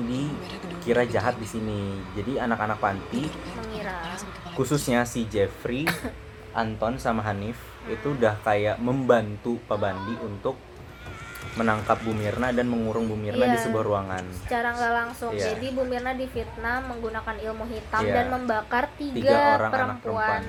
dikira 0.88 1.04
jahat 1.04 1.36
di 1.36 1.44
sini 1.44 2.00
jadi 2.16 2.48
anak-anak 2.48 2.80
panti 2.80 3.28
mengira 3.60 4.08
khususnya 4.56 5.04
si 5.04 5.28
Jeffrey 5.28 5.84
Anton 6.56 6.96
sama 6.96 7.28
Hanif 7.28 7.60
itu 7.92 8.16
udah 8.16 8.40
kayak 8.40 8.80
membantu 8.80 9.60
Pak 9.68 9.84
Bandi 9.84 10.16
untuk 10.24 10.56
menangkap 11.60 12.00
Bu 12.08 12.16
Mirna 12.16 12.56
dan 12.56 12.72
mengurung 12.72 13.12
Bu 13.12 13.20
Mirna 13.20 13.52
di 13.52 13.60
Iya. 13.60 13.68
sebuah 13.68 13.84
ruangan 13.84 14.24
secara 14.32 14.80
nggak 14.80 14.94
langsung 14.96 15.36
Iya. 15.36 15.60
jadi 15.60 15.68
Bu 15.76 15.84
Mirna 15.84 16.16
difitnah 16.16 16.80
menggunakan 16.88 17.36
ilmu 17.36 17.68
hitam 17.68 18.04
Iya. 18.08 18.14
dan 18.16 18.26
membakar 18.32 18.88
tiga, 18.96 19.12
Tiga 19.20 19.36
orang 19.60 19.72
anak 19.76 19.76
perempuan. 19.76 20.42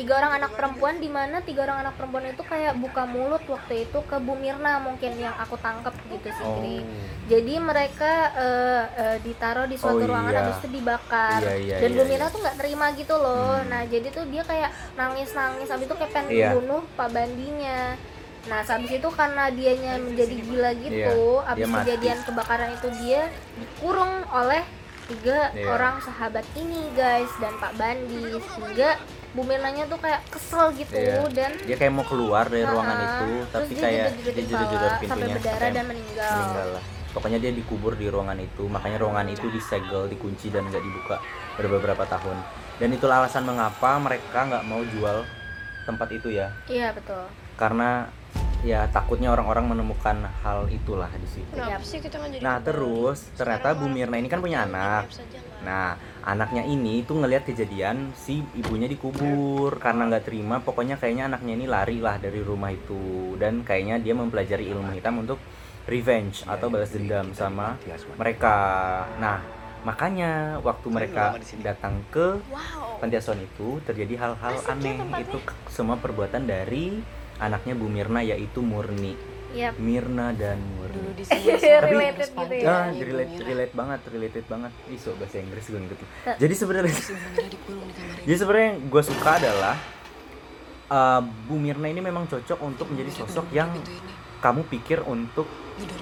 Tiga 0.00 0.16
orang 0.16 0.32
anak 0.34 0.56
perempuan 0.56 0.96
di 0.96 1.06
mana 1.06 1.36
tiga 1.40 1.60
orang 1.62 1.84
anak 1.84 1.94
perempuan 1.94 2.24
itu 2.26 2.40
kayak 2.42 2.72
buka 2.74 3.04
mulut 3.04 3.44
waktu 3.44 3.84
itu 3.84 3.98
ke 4.00 4.16
Bu 4.16 4.32
Mirna 4.34 4.80
mungkin 4.80 5.12
yang 5.14 5.36
aku 5.36 5.60
tangkep 5.60 5.92
gitu 6.08 6.28
sih 6.32 6.46
oh 6.46 6.64
jadi 7.28 7.54
mereka 7.60 8.12
eh, 8.34 8.84
eh, 8.96 9.16
ditaruh 9.20 9.68
di 9.68 9.76
suatu 9.76 10.00
Oh, 10.00 10.08
ruangan 10.08 10.32
iya. 10.32 10.40
habis 10.40 10.56
itu 10.58 10.68
dibakar 10.72 11.40
Iya, 11.40 11.54
iya, 11.54 11.76
dan 11.78 11.90
iya, 11.90 11.94
Bu 11.94 12.02
iya. 12.02 12.08
Mirna 12.08 12.26
tuh 12.26 12.40
nggak 12.40 12.56
terima 12.56 12.86
gitu 12.92 13.14
loh 13.14 13.52
Hmm. 13.52 13.68
nah 13.68 13.82
jadi 13.84 14.08
tuh 14.08 14.24
dia 14.26 14.42
kayak 14.42 14.70
nangis 14.94 15.30
nangis 15.30 15.68
habis 15.68 15.84
itu 15.84 15.94
kayak 15.94 16.10
pengen 16.10 16.32
Iya. 16.32 16.50
bunuh 16.56 16.82
Pak 16.96 17.08
Bandinya 17.10 17.80
nah 18.40 18.64
habis 18.64 18.88
itu 18.90 19.08
karena 19.12 19.52
dianya 19.52 20.00
menjadi 20.00 20.36
gila 20.40 20.70
gitu 20.80 20.96
Iya, 20.96 21.44
habis 21.44 21.68
mati. 21.68 21.78
kejadian 21.84 22.18
kebakaran 22.24 22.70
itu 22.72 22.88
dia 22.98 23.22
dikurung 23.54 24.14
oleh 24.26 24.64
tiga 25.06 25.52
Iya. 25.52 25.66
orang 25.68 26.00
sahabat 26.00 26.46
ini 26.54 26.88
guys 26.94 27.28
dan 27.36 27.52
Pak 27.58 27.76
Bandi 27.76 28.22
sehingga 28.32 28.96
Bu 29.30 29.42
Mirnanya 29.42 29.86
tuh 29.86 29.96
kayak 29.96 30.20
kesel 30.26 30.74
gitu 30.74 30.90
Iya. 30.90 31.22
dan 31.30 31.50
dia 31.62 31.76
kayak 31.76 31.92
mau 31.92 32.02
keluar 32.02 32.44
dari 32.44 32.64
ruangan 32.64 32.92
Nah, 32.92 33.06
itu 33.06 33.26
terus 33.30 33.48
tapi 33.52 33.72
dia 33.72 33.82
kayak 33.82 34.06
dia 34.10 34.32
di 34.32 34.42
jedor-jedor 34.42 34.68
bawah 34.82 34.90
sampai 34.90 35.00
pintunya 35.00 35.34
berdarah 35.34 35.54
sampai 35.56 35.70
dan 35.72 35.84
meninggal. 35.86 36.34
meninggal 36.34 36.68
lah 36.72 36.84
pokoknya 37.10 37.38
dia 37.38 37.52
dikubur 37.52 37.92
di 37.94 38.06
ruangan 38.06 38.38
itu 38.38 38.62
makanya 38.66 38.98
ruangan 38.98 39.26
itu 39.28 39.46
disegel 39.48 40.06
dikunci 40.06 40.46
dan 40.48 40.62
nggak 40.64 40.78
dibuka 40.78 41.16
beberapa 41.56 42.04
tahun 42.04 42.38
dan 42.76 42.88
itulah 42.88 43.16
alasan 43.18 43.42
mengapa 43.42 43.98
mereka 43.98 44.38
nggak 44.46 44.64
mau 44.64 44.82
jual 44.84 45.26
tempat 45.82 46.08
itu 46.10 46.28
ya 46.30 46.54
Iya 46.66 46.94
betul. 46.94 47.26
karena 47.54 48.06
ya 48.60 48.86
takutnya 48.86 49.30
orang-orang 49.30 49.68
menemukan 49.68 50.20
hal 50.38 50.68
itulah 50.68 51.08
di 51.10 51.24
situ. 51.26 51.48
Kenapa 51.50 51.80
sih 51.80 51.96
kita 51.96 52.14
nggak 52.14 52.30
jadi 52.30 52.42
Nah 52.42 52.56
terus 52.60 53.18
ternyata 53.32 53.72
Bu 53.72 53.88
Mirna 53.88 54.16
ini 54.16 54.28
kan 54.28 54.36
punya 54.38 54.68
anak. 54.68 55.08
Nah 55.60 55.96
anaknya 56.24 56.66
ini 56.66 57.02
tuh 57.04 57.20
ngelihat 57.20 57.48
kejadian 57.48 58.12
si 58.12 58.44
ibunya 58.56 58.86
dikubur 58.86 59.80
karena 59.80 60.08
nggak 60.10 60.24
terima. 60.28 60.60
Pokoknya 60.60 61.00
kayaknya 61.00 61.32
anaknya 61.32 61.52
ini 61.56 61.66
lari 61.66 61.98
lah 62.00 62.20
dari 62.20 62.40
rumah 62.44 62.70
itu 62.72 63.34
dan 63.40 63.64
kayaknya 63.64 64.00
dia 64.00 64.12
mempelajari 64.12 64.68
ilmu 64.68 64.92
hitam 64.96 65.24
untuk 65.24 65.40
revenge 65.88 66.44
atau 66.44 66.68
balas 66.68 66.92
dendam 66.92 67.32
sama 67.32 67.80
mereka. 68.20 68.56
Nah 69.16 69.40
makanya 69.80 70.60
waktu 70.60 70.92
mereka 70.92 71.40
datang 71.64 72.04
ke 72.12 72.36
Wow. 72.52 73.00
panti 73.00 73.16
asuhan 73.16 73.40
itu 73.40 73.80
terjadi 73.88 74.20
hal-hal 74.20 74.60
aneh 74.68 75.00
itu 75.24 75.40
semua 75.72 75.96
perbuatan 75.96 76.44
dari 76.44 77.00
anaknya 77.40 77.72
Bu 77.72 77.88
Mirna 77.88 78.20
yaitu 78.20 78.60
Murni 78.60 79.16
Iya. 79.50 79.70
Mirna 79.76 80.30
dan 80.30 80.56
dulu 80.56 80.86
Murni 81.00 81.12
di 81.12 81.24
sini 81.28 81.58
Related 81.58 82.28
Tapi- 82.30 82.38
gitu 82.40 82.54
ya. 82.62 82.70
ah 82.70 82.86
relate 82.88 83.32
Mira. 83.32 83.46
relate 83.46 83.74
banget 83.74 84.00
related 84.08 84.44
banget 84.46 84.72
iso 84.88 85.10
bahasa 85.14 85.36
Inggris 85.38 85.64
gue 85.66 85.80
ngerti 85.80 86.04
Ta- 86.22 86.38
jadi 86.38 86.54
sebenarnya 86.54 86.94
jadi 88.20 88.36
sebenarnya 88.36 88.66
yang 88.68 88.78
gue 88.86 89.02
suka 89.02 89.30
adalah 89.36 89.76
uh, 90.86 91.20
Bu 91.46 91.56
Mirna 91.56 91.86
ini 91.86 91.98
memang 91.98 92.26
cocok 92.26 92.58
untuk 92.60 92.86
menjadi 92.88 93.10
sosok 93.16 93.46
yang 93.50 93.70
kamu 94.40 94.64
pikir 94.66 95.04
untuk. 95.04 95.46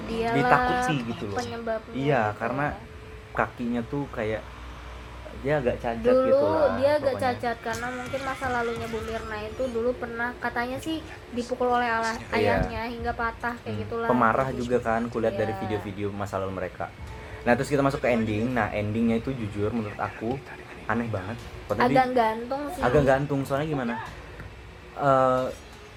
Dialah 0.07 0.35
ditakuti 0.35 0.95
gitu 1.07 1.23
loh. 1.31 1.39
Iya, 1.91 2.31
gitu 2.31 2.39
karena 2.39 2.65
ya. 2.67 2.79
kakinya 3.31 3.81
tuh 3.83 4.03
kayak 4.11 4.43
dia 5.39 5.53
agak 5.55 5.75
cacat 5.77 6.03
dulu 6.05 6.25
gitu 6.25 6.45
lah 6.45 6.67
dia 6.75 6.91
agak 6.93 7.13
pokoknya. 7.13 7.31
cacat 7.31 7.57
karena 7.61 7.87
mungkin 7.89 8.21
masa 8.21 8.45
lalunya 8.49 8.87
Bu 8.87 8.99
Mirna 9.01 9.37
itu 9.41 9.63
dulu 9.65 9.89
pernah 9.93 10.29
katanya 10.37 10.77
sih 10.77 10.99
dipukul 11.31 11.69
oleh 11.69 11.87
ala- 11.87 12.19
Iya. 12.29 12.59
ayahnya 12.59 12.81
hingga 12.85 13.13
patah 13.13 13.55
kayak 13.57 13.71
Hmm, 13.71 13.81
gitulah. 13.81 14.07
pemarah 14.07 14.49
juga 14.51 14.77
kan 14.79 15.07
kulihat 15.07 15.33
dari 15.33 15.51
Iya. 15.51 15.59
video-video 15.61 16.07
masa 16.11 16.37
lalu 16.37 16.59
mereka 16.59 16.91
nah 17.39 17.55
terus 17.55 17.67
kita 17.67 17.79
masuk 17.79 17.99
ke 17.99 18.09
ending 18.09 18.51
nah 18.51 18.67
endingnya 18.69 19.15
itu 19.17 19.31
jujur 19.31 19.71
menurut 19.71 19.95
aku 19.95 20.35
aneh 20.85 21.07
banget 21.07 21.37
Padahal 21.65 21.87
Agak 21.87 22.01
di- 22.03 22.15
gantung 22.15 22.63
sih. 22.67 22.81
agak 22.81 23.03
gantung 23.05 23.39
soalnya 23.41 23.67
gimana 23.69 23.95
Eh, 24.97 25.45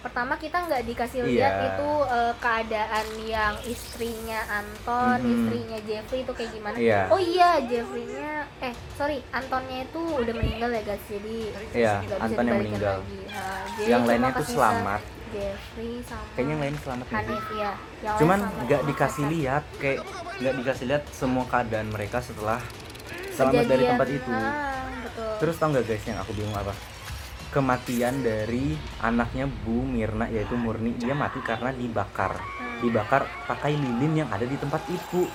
pertama 0.02 0.34
kita 0.34 0.58
nggak 0.60 0.82
dikasih 0.84 1.18
Iya. 1.20 1.30
lihat 1.30 1.54
itu 1.64 1.90
eh, 2.04 2.34
keadaan 2.36 3.06
yang 3.22 3.54
istrinya 3.62 4.40
Anton, 4.52 5.18
Mhm. 5.18 5.30
istrinya 5.32 5.78
Jeffrey 5.80 6.20
itu 6.20 6.32
kayak 6.32 6.50
gimana. 6.50 6.76
Iya. 6.76 7.00
Oh 7.06 7.16
iya, 7.16 7.50
Jeffrey-nya 7.62 8.30
eh 8.58 8.74
sorry, 8.92 9.22
Antonnya 9.30 9.86
itu 9.86 10.02
udah 10.02 10.34
meninggal 10.34 10.68
ya 10.68 10.82
guys. 10.82 11.04
Jadi 11.04 11.36
nggak 11.72 12.02
bisa 12.02 12.18
Anton 12.20 12.44
yang 12.44 12.58
meninggal. 12.58 12.96
lagi. 12.98 13.20
Nah, 13.24 13.62
jadi 13.72 13.88
yang 13.88 14.04
lainnya 14.04 14.30
tuh 14.32 14.46
selamat 14.48 15.00
Jeffrey 15.32 15.92
sama 16.02 16.24
kayaknya 16.34 16.52
yang 16.52 16.60
lain 16.60 16.76
selamat 16.76 17.04
sih? 17.04 17.14
Hanif 17.14 17.46
ya. 17.54 17.72
Yang 18.02 18.16
cuman 18.18 18.38
nggak 18.60 18.82
dikasih 18.84 19.24
lihat 19.30 19.64
kayak 19.78 19.98
nggak 20.36 20.54
dikasih 20.58 20.84
lihat 20.84 21.02
semua 21.08 21.44
keadaan 21.46 21.88
mereka 21.88 22.18
setelah 22.18 22.60
selamat 23.30 23.64
dari 23.64 23.64
Kejadian, 23.80 23.90
tempat 23.96 24.08
itu 24.10 24.28
ah, 24.28 24.44
betul. 25.00 25.32
terus 25.38 25.54
tau 25.56 25.68
nggak 25.70 25.84
guys 25.86 26.04
yang 26.04 26.18
aku 26.18 26.32
bingung 26.34 26.52
apa 26.52 26.74
kematian 27.52 28.24
dari 28.24 28.74
anaknya 28.98 29.44
Bu 29.46 29.84
Mirna 29.84 30.26
yaitu 30.26 30.56
Murni. 30.56 30.96
Dia 30.96 31.12
mati 31.12 31.38
karena 31.44 31.68
dibakar. 31.70 32.40
Dibakar 32.80 33.28
pakai 33.46 33.76
lilin 33.76 34.24
yang 34.24 34.28
ada 34.32 34.48
di 34.48 34.56
tempat 34.56 34.82
itu 34.88 35.28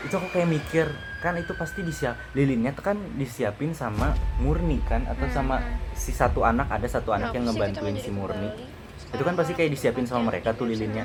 itu 0.00 0.14
aku 0.16 0.32
kayak 0.32 0.48
mikir 0.48 0.86
kan 1.20 1.36
itu 1.36 1.52
pasti 1.52 1.84
disiap 1.84 2.16
lilinnya 2.32 2.72
kan 2.72 2.96
disiapin 3.20 3.76
sama 3.76 4.16
Murni 4.40 4.80
kan 4.88 5.04
atau 5.04 5.28
Hmm, 5.28 5.36
sama 5.36 5.56
si 5.92 6.16
satu 6.16 6.40
anak 6.40 6.72
ada 6.72 6.88
satu 6.88 7.12
anak 7.12 7.36
Kenapa 7.36 7.36
yang 7.36 7.44
ngebantuin 7.52 7.96
si 8.00 8.08
Murni. 8.08 8.48
kembali? 8.48 8.78
itu 9.10 9.22
kan 9.26 9.34
pasti 9.34 9.52
kayak 9.58 9.74
disiapin 9.74 10.06
sama 10.08 10.30
mereka 10.32 10.54
tuh 10.56 10.70
lilinnya. 10.70 11.04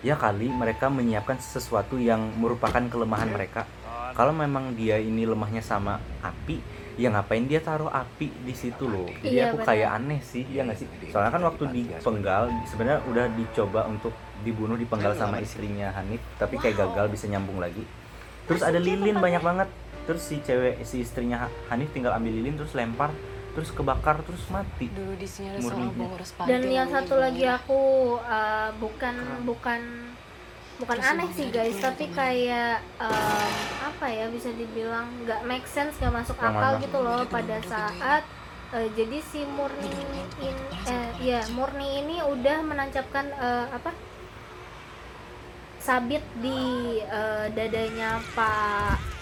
ya 0.00 0.16
kali 0.16 0.48
mereka 0.48 0.88
menyiapkan 0.88 1.36
sesuatu 1.36 2.00
yang 2.00 2.32
merupakan 2.40 2.80
kelemahan 2.80 3.28
mereka. 3.28 3.68
Kalau 4.16 4.32
memang 4.32 4.72
dia 4.72 4.96
ini 4.96 5.28
lemahnya 5.28 5.60
sama 5.60 6.00
api 6.24 6.56
ya 7.00 7.08
ngapain 7.08 7.48
dia 7.48 7.64
taruh 7.64 7.88
api 7.88 8.28
di 8.44 8.52
situ 8.52 8.84
loh? 8.84 9.08
Jadi 9.24 9.32
Iya, 9.32 9.48
aku 9.48 9.64
benar. 9.64 9.68
kayak 9.72 9.88
aneh 9.96 10.20
sih 10.20 10.44
ya 10.44 10.68
nggak 10.68 10.76
sih? 10.76 10.86
Soalnya 11.08 11.32
kan 11.32 11.42
waktu 11.48 11.64
dipenggal 11.72 12.42
sebenarnya 12.68 13.00
udah 13.08 13.24
dicoba 13.32 13.80
untuk 13.88 14.12
dibunuh 14.44 14.76
dipenggal 14.76 15.16
sama 15.16 15.40
istrinya 15.40 15.88
Hanif 15.96 16.20
tapi 16.36 16.60
kayak 16.60 16.76
gagal 16.76 17.08
bisa 17.08 17.24
nyambung 17.24 17.56
lagi. 17.56 17.80
Terus 18.44 18.60
ada 18.60 18.76
lilin 18.76 19.16
banyak 19.16 19.40
banget. 19.40 19.68
Terus 20.04 20.20
si 20.20 20.44
cewek 20.44 20.84
si 20.84 21.00
istrinya 21.00 21.48
Ha- 21.48 21.54
Hanif 21.72 21.88
tinggal 21.90 22.12
ambil 22.12 22.36
lilin 22.36 22.60
terus 22.60 22.76
lempar 22.76 23.12
terus 23.50 23.72
kebakar 23.72 24.20
terus 24.22 24.44
mati. 24.46 24.86
Dulu 24.92 25.16
di 25.16 25.26
sini. 25.26 25.58
Dan 26.44 26.70
yang 26.70 26.86
namanya 26.86 27.02
satu 27.02 27.14
Bu 27.14 27.22
lagi 27.22 27.44
aku 27.46 27.80
uh, 28.22 28.70
bukan 28.78 29.14
bukan 29.42 29.80
bukan 30.80 30.98
aneh 30.98 31.28
sih 31.36 31.52
guys, 31.52 31.76
tapi 31.78 32.08
kayak 32.10 32.80
um, 32.96 33.52
apa 33.84 34.06
ya 34.08 34.26
bisa 34.32 34.48
dibilang 34.56 35.06
nggak 35.28 35.44
make 35.44 35.68
sense 35.68 36.00
nggak 36.00 36.24
masuk 36.24 36.40
akal 36.40 36.80
gitu 36.80 36.98
loh 36.98 37.22
pada 37.28 37.60
saat 37.68 38.24
uh, 38.72 38.88
jadi 38.96 39.20
si 39.20 39.44
Murni 39.44 39.92
in 40.40 40.56
eh 40.88 41.08
ya 41.20 41.40
Murni 41.52 42.00
ini 42.00 42.16
udah 42.24 42.64
menancapkan 42.64 43.28
uh, 43.36 43.68
apa 43.76 43.92
sabit 45.80 46.24
di 46.40 46.60
uh, 47.08 47.48
dadanya 47.52 48.20
Pak 48.36 49.20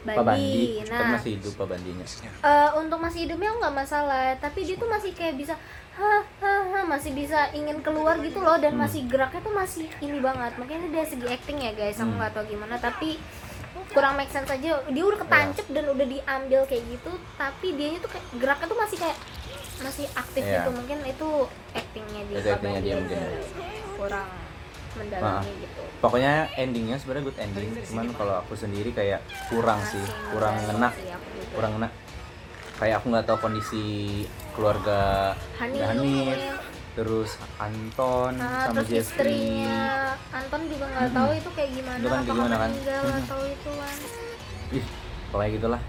Bandi. 0.00 0.16
Pak 0.16 0.24
Bandi. 0.24 0.64
Kan 0.88 0.96
Nah, 0.96 1.08
masih 1.20 1.32
hidup 1.36 1.52
Pak 1.60 1.66
Bandinya. 1.76 2.06
Eh, 2.08 2.70
untuk 2.80 2.98
masih 3.00 3.20
hidupnya 3.28 3.50
nggak 3.60 3.74
masalah 3.74 4.32
tapi 4.40 4.64
dia 4.64 4.76
tuh 4.80 4.88
masih 4.88 5.12
kayak 5.12 5.36
bisa 5.36 5.54
ha 6.00 6.12
ha 6.40 6.52
ha 6.66 6.80
masih 6.82 7.12
bisa 7.12 7.52
ingin 7.52 7.78
keluar 7.78 8.16
gitu 8.18 8.38
loh 8.38 8.56
dan 8.56 8.72
Hmm. 8.72 8.82
masih 8.82 9.04
geraknya 9.04 9.40
tuh 9.40 9.52
masih 9.52 9.86
ini 9.98 10.18
banget 10.18 10.56
makanya 10.56 10.88
dari 10.90 11.06
segi 11.06 11.26
acting 11.28 11.58
ya 11.60 11.72
guys 11.72 11.94
aku 11.94 12.08
Hmm. 12.08 12.16
nggak 12.16 12.32
tahu 12.32 12.44
gimana 12.48 12.76
tapi 12.76 13.20
kurang 13.90 14.14
make 14.14 14.28
sense 14.28 14.48
aja 14.48 14.80
dia 14.82 15.04
udah 15.04 15.18
ketancep 15.20 15.66
dan 15.68 15.84
udah 15.86 16.06
diambil 16.06 16.60
kayak 16.64 16.84
gitu 16.88 17.10
tapi 17.36 17.68
tuh 17.98 18.08
kayak 18.08 18.26
geraknya 18.34 18.66
tuh 18.66 18.78
masih 18.78 18.96
kayak 18.98 19.18
masih 19.80 20.06
aktif 20.12 20.42
Iya. 20.42 20.54
gitu 20.56 20.70
mungkin 20.72 20.98
itu 21.04 21.28
actingnya 21.72 22.22
dia 22.24 22.36
Itu 22.36 22.48
actingnya 22.50 22.80
dia 22.80 22.94
mungkin. 22.96 23.20
kurang 23.94 24.28
mendalami 24.92 25.38
Ah. 25.38 25.42
gitu 25.46 25.82
pokoknya 26.00 26.32
endingnya 26.54 26.96
sebenarnya 26.96 27.24
good 27.24 27.38
ending 27.38 27.70
cuman 27.84 28.06
kalau 28.12 28.34
aku 28.40 28.52
sendiri 28.54 28.90
kayak 28.90 29.20
kurang 29.48 29.78
sih 29.84 29.98
Masih 29.98 30.26
kurang 30.28 30.54
ngena 30.60 30.88
sih 30.90 31.06
aku 31.08 31.28
juga. 31.30 31.50
kurang 31.54 31.70
ngena 31.76 31.88
kayak 32.80 32.94
aku 32.96 33.06
nggak 33.12 33.26
tahu 33.26 33.38
kondisi 33.40 33.84
keluarga 34.50 35.32
Hanif, 35.54 35.84
Hanif 35.84 36.38
terus 36.90 37.30
Anton 37.56 38.34
Nah, 38.34 38.66
sama 38.66 38.80
terus 38.80 38.88
Jeffrey 38.90 39.30
istrinya 39.62 39.84
Anton 40.32 40.60
juga 40.66 40.84
nggak 40.88 41.10
tahu 41.12 41.30
itu 41.30 41.50
kayak 41.52 41.70
gimana 41.72 41.96
Itu 41.96 42.08
kan 42.08 42.16
kayak 42.16 42.26
gimana 42.26 42.54
kan? 42.56 42.70
Mhm. 42.72 43.18
atau 43.20 43.40
itu 43.44 43.70
kan 43.70 43.96
ih 44.70 44.84
pokoknya 45.30 45.50
gitulah 45.52 45.82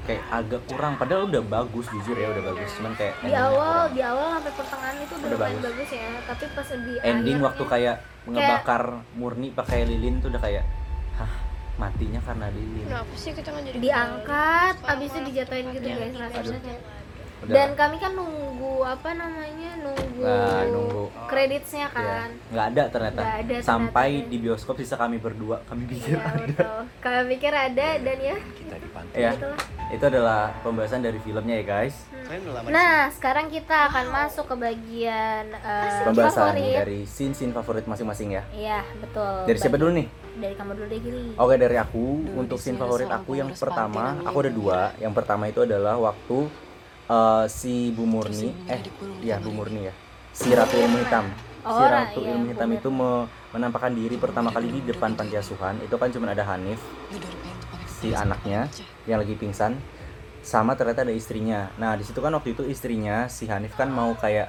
kayak 0.00 0.22
agak 0.32 0.62
kurang 0.64 0.92
padahal 0.96 1.22
udah 1.26 1.42
bagus 1.44 1.86
jujur 1.90 2.16
ya 2.16 2.32
udah 2.32 2.44
bagus 2.48 2.70
cuman 2.74 2.92
kayak 2.96 3.14
di 3.20 3.28
awal 3.30 3.52
kurang. 3.60 3.92
di 3.92 4.00
awal 4.02 4.26
sampai 4.32 4.52
pertengahan 4.56 4.96
itu 4.96 5.12
udah, 5.12 5.28
Udah 5.28 5.38
bagus. 5.38 5.62
bagus. 5.62 5.88
ya 5.92 6.08
tapi 6.24 6.44
pas 6.48 6.68
di 6.70 6.76
ending 6.96 7.04
akhirnya- 7.04 7.44
waktu 7.44 7.62
kayak 7.68 7.96
ngebakar 8.24 8.82
murni 9.14 9.48
pakai 9.50 9.78
lilin 9.84 10.14
tuh 10.18 10.28
udah 10.28 10.40
kayak 10.40 10.64
matinya 11.78 12.20
karena 12.20 12.46
lilin. 12.50 12.84
Kenapa 12.84 13.14
sih 13.14 13.30
kita 13.32 13.48
nggak 13.48 13.64
jadi 13.64 13.78
diangkat 13.78 14.74
abis 14.84 15.08
itu 15.08 15.20
dijatuhin 15.24 15.66
gitu 15.72 15.88
guys 15.88 16.14
rasanya. 16.18 16.74
Dan 17.38 17.70
kami 17.72 17.96
kan 17.96 18.12
nunggu 18.12 18.82
apa 18.82 19.14
namanya 19.14 19.78
nunggu 19.78 20.20
Nah, 20.20 20.66
nunggu. 20.66 21.06
kreditnya 21.30 21.86
Iya. 21.86 21.94
kan. 21.94 22.28
Nggak 22.50 22.66
ada 22.66 22.82
ternyata. 22.90 23.20
Nggak 23.22 23.38
ada 23.38 23.54
sampai 23.62 24.08
ternyata. 24.10 24.28
di 24.28 24.36
bioskop 24.38 24.74
sisa 24.74 24.98
kami 24.98 25.16
berdua 25.16 25.62
kami 25.64 25.86
pikir 25.86 26.18
ya 26.18 26.26
ada. 26.26 26.34
betul. 26.36 26.80
Kami 26.98 27.20
pikir 27.30 27.52
ada 27.54 27.88
dan 27.96 28.18
ya 28.18 28.36
ya 29.14 29.32
Itulah. 29.32 29.60
itu 29.88 30.04
adalah 30.04 30.50
pembahasan 30.60 31.00
dari 31.00 31.16
filmnya 31.18 31.54
ya 31.54 31.64
guys. 31.64 31.94
Nah 32.66 33.08
sekarang 33.08 33.48
kita 33.48 33.86
akan 33.88 34.04
masuk 34.10 34.44
ke 34.44 34.56
bagian 34.58 35.44
eh, 35.54 36.02
pembahasan 36.04 36.52
favorit. 36.52 36.74
dari 36.76 36.98
scene 37.06 37.32
scene 37.32 37.54
favorit 37.54 37.86
masing-masing 37.86 38.34
ya. 38.34 38.42
Iya 38.50 38.82
betul. 38.98 39.46
Dari 39.46 39.56
siapa 39.56 39.78
dulu 39.78 39.94
nih 39.94 40.08
dari 40.38 40.54
kamu 40.54 40.70
dulu 40.78 40.86
deh 40.86 41.00
Gili. 41.02 41.24
Oke 41.34 41.54
dari 41.58 41.76
aku 41.76 42.04
Dulu 42.24 42.38
untuk 42.38 42.58
scene 42.62 42.78
favorit 42.78 43.10
aku 43.10 43.36
yang 43.36 43.50
pertama 43.52 44.16
aku 44.22 44.36
ada 44.46 44.52
dua. 44.52 44.78
Yang 45.02 45.12
pertama 45.18 45.44
itu 45.50 45.60
adalah 45.66 45.94
waktu 45.98 46.38
eh, 47.10 47.44
si 47.50 47.90
Bu 47.92 48.06
Murni 48.06 48.54
eh 48.70 48.80
ya 49.20 49.36
Bu. 49.42 49.50
Murni 49.50 49.90
ya. 49.90 49.94
Si 50.32 50.48
Ratu 50.54 50.78
Ilmu 50.78 50.96
Hitam. 51.02 51.26
Si 51.58 51.84
Ratu 51.84 52.20
iya, 52.22 52.30
Ilmu 52.32 52.44
Hitam 52.54 52.70
itu 52.72 52.88
me- 52.88 53.26
menampakkan 53.52 53.92
diri 53.92 54.16
pertama 54.16 54.48
kali 54.54 54.70
di 54.70 54.80
depan 54.86 55.16
panti 55.18 55.34
asuhan 55.34 55.80
itu 55.80 55.96
kan 55.96 56.08
cuma 56.12 56.30
ada 56.30 56.44
Hanif 56.44 56.78
si 57.88 58.14
anaknya 58.14 58.68
yang 59.08 59.18
lagi 59.18 59.34
pingsan 59.34 59.74
sama 60.44 60.78
ternyata 60.78 61.02
ada 61.04 61.12
istrinya. 61.12 61.68
Nah 61.76 61.98
di 61.98 62.06
situ 62.06 62.22
kan 62.22 62.32
waktu 62.32 62.54
itu 62.54 62.62
istrinya 62.64 63.26
si 63.26 63.50
Hanif 63.50 63.74
kan 63.74 63.90
mau 63.90 64.14
kayak 64.16 64.48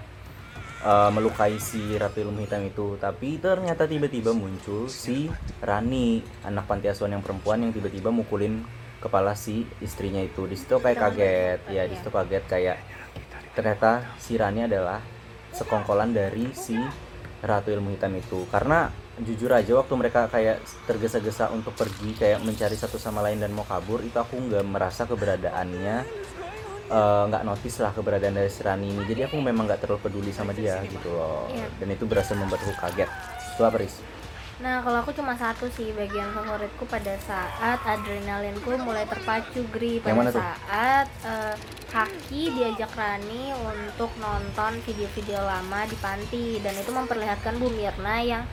eh, 0.84 1.10
melukai 1.12 1.58
si 1.60 1.96
Ratu 1.96 2.24
Ilmu 2.24 2.44
Hitam 2.44 2.64
itu. 2.66 2.96
Tapi 3.00 3.40
ternyata 3.40 3.86
tiba-tiba 3.86 4.32
muncul 4.32 4.88
si 4.88 5.28
Rani 5.60 6.24
anak 6.46 6.66
panti 6.68 6.88
asuhan 6.88 7.20
yang 7.20 7.24
perempuan 7.24 7.64
yang 7.64 7.72
tiba-tiba 7.76 8.10
mukulin 8.12 8.64
kepala 9.00 9.34
si 9.34 9.64
istrinya 9.80 10.20
itu. 10.20 10.46
Di 10.46 10.56
situ 10.60 10.80
kayak 10.80 11.00
kaget. 11.00 11.60
ya 11.72 11.84
di 11.88 11.96
situ 11.96 12.10
kaget 12.12 12.44
kayak 12.48 12.78
ternyata 13.56 14.16
si 14.22 14.40
Rani 14.40 14.68
adalah 14.68 15.02
sekongkolan 15.52 16.14
dari 16.14 16.52
si 16.56 16.78
Ratu 17.44 17.72
Ilmu 17.72 17.96
Hitam 17.96 18.16
itu. 18.16 18.46
Karena 18.52 18.88
jujur 19.20 19.52
aja 19.52 19.76
waktu 19.76 19.94
mereka 20.00 20.32
kayak 20.32 20.64
tergesa-gesa 20.88 21.52
untuk 21.52 21.76
pergi 21.76 22.16
kayak 22.16 22.40
mencari 22.40 22.76
satu 22.80 22.96
sama 22.96 23.20
lain 23.20 23.44
dan 23.44 23.52
mau 23.52 23.68
kabur 23.68 24.00
itu 24.00 24.16
aku 24.16 24.40
nggak 24.40 24.64
merasa 24.64 25.04
keberadaannya 25.04 26.08
eh, 26.90 27.24
nggak 27.26 27.44
notice 27.44 27.78
lah 27.80 27.92
keberadaan 27.92 28.34
dari 28.34 28.48
si 28.48 28.60
Rani 28.60 28.88
ini 28.88 29.04
jadi 29.04 29.26
aku 29.26 29.38
memang 29.38 29.66
nggak 29.66 29.80
terlalu 29.80 30.02
peduli 30.02 30.32
sama 30.32 30.52
dia 30.52 30.82
gitu 30.84 31.10
loh 31.10 31.46
Iya. 31.48 31.68
dan 31.76 31.88
itu 31.90 32.04
berhasil 32.04 32.34
membuat 32.34 32.60
aku 32.60 32.74
kaget 32.76 33.10
itu 33.52 33.62
apa 33.62 33.78
Riz? 33.78 33.96
Nah, 34.60 34.84
kalau 34.84 35.00
aku 35.00 35.12
cuma 35.14 35.32
satu 35.34 35.72
sih 35.72 35.92
bagian 35.94 36.28
favoritku 36.30 36.84
pada 36.84 37.16
saat 37.18 37.80
adrenalinku 37.80 38.76
mulai 38.78 39.08
terpacu 39.08 39.64
Gri 39.70 39.98
Yang 39.98 40.04
pada 40.04 40.16
mana 40.18 40.30
tuh? 40.30 40.44
saat 40.44 41.08
eh, 41.24 41.56
Haki 41.90 42.42
diajak 42.52 42.92
Rani 42.92 43.56
untuk 43.56 44.12
nonton 44.16 44.84
video-video 44.84 45.40
lama 45.40 45.84
di 45.84 45.96
panti 45.96 46.60
dan 46.60 46.76
itu 46.76 46.92
memperlihatkan 46.92 47.56
Bu 47.56 47.72
Mirna 47.72 48.20
yang 48.20 48.44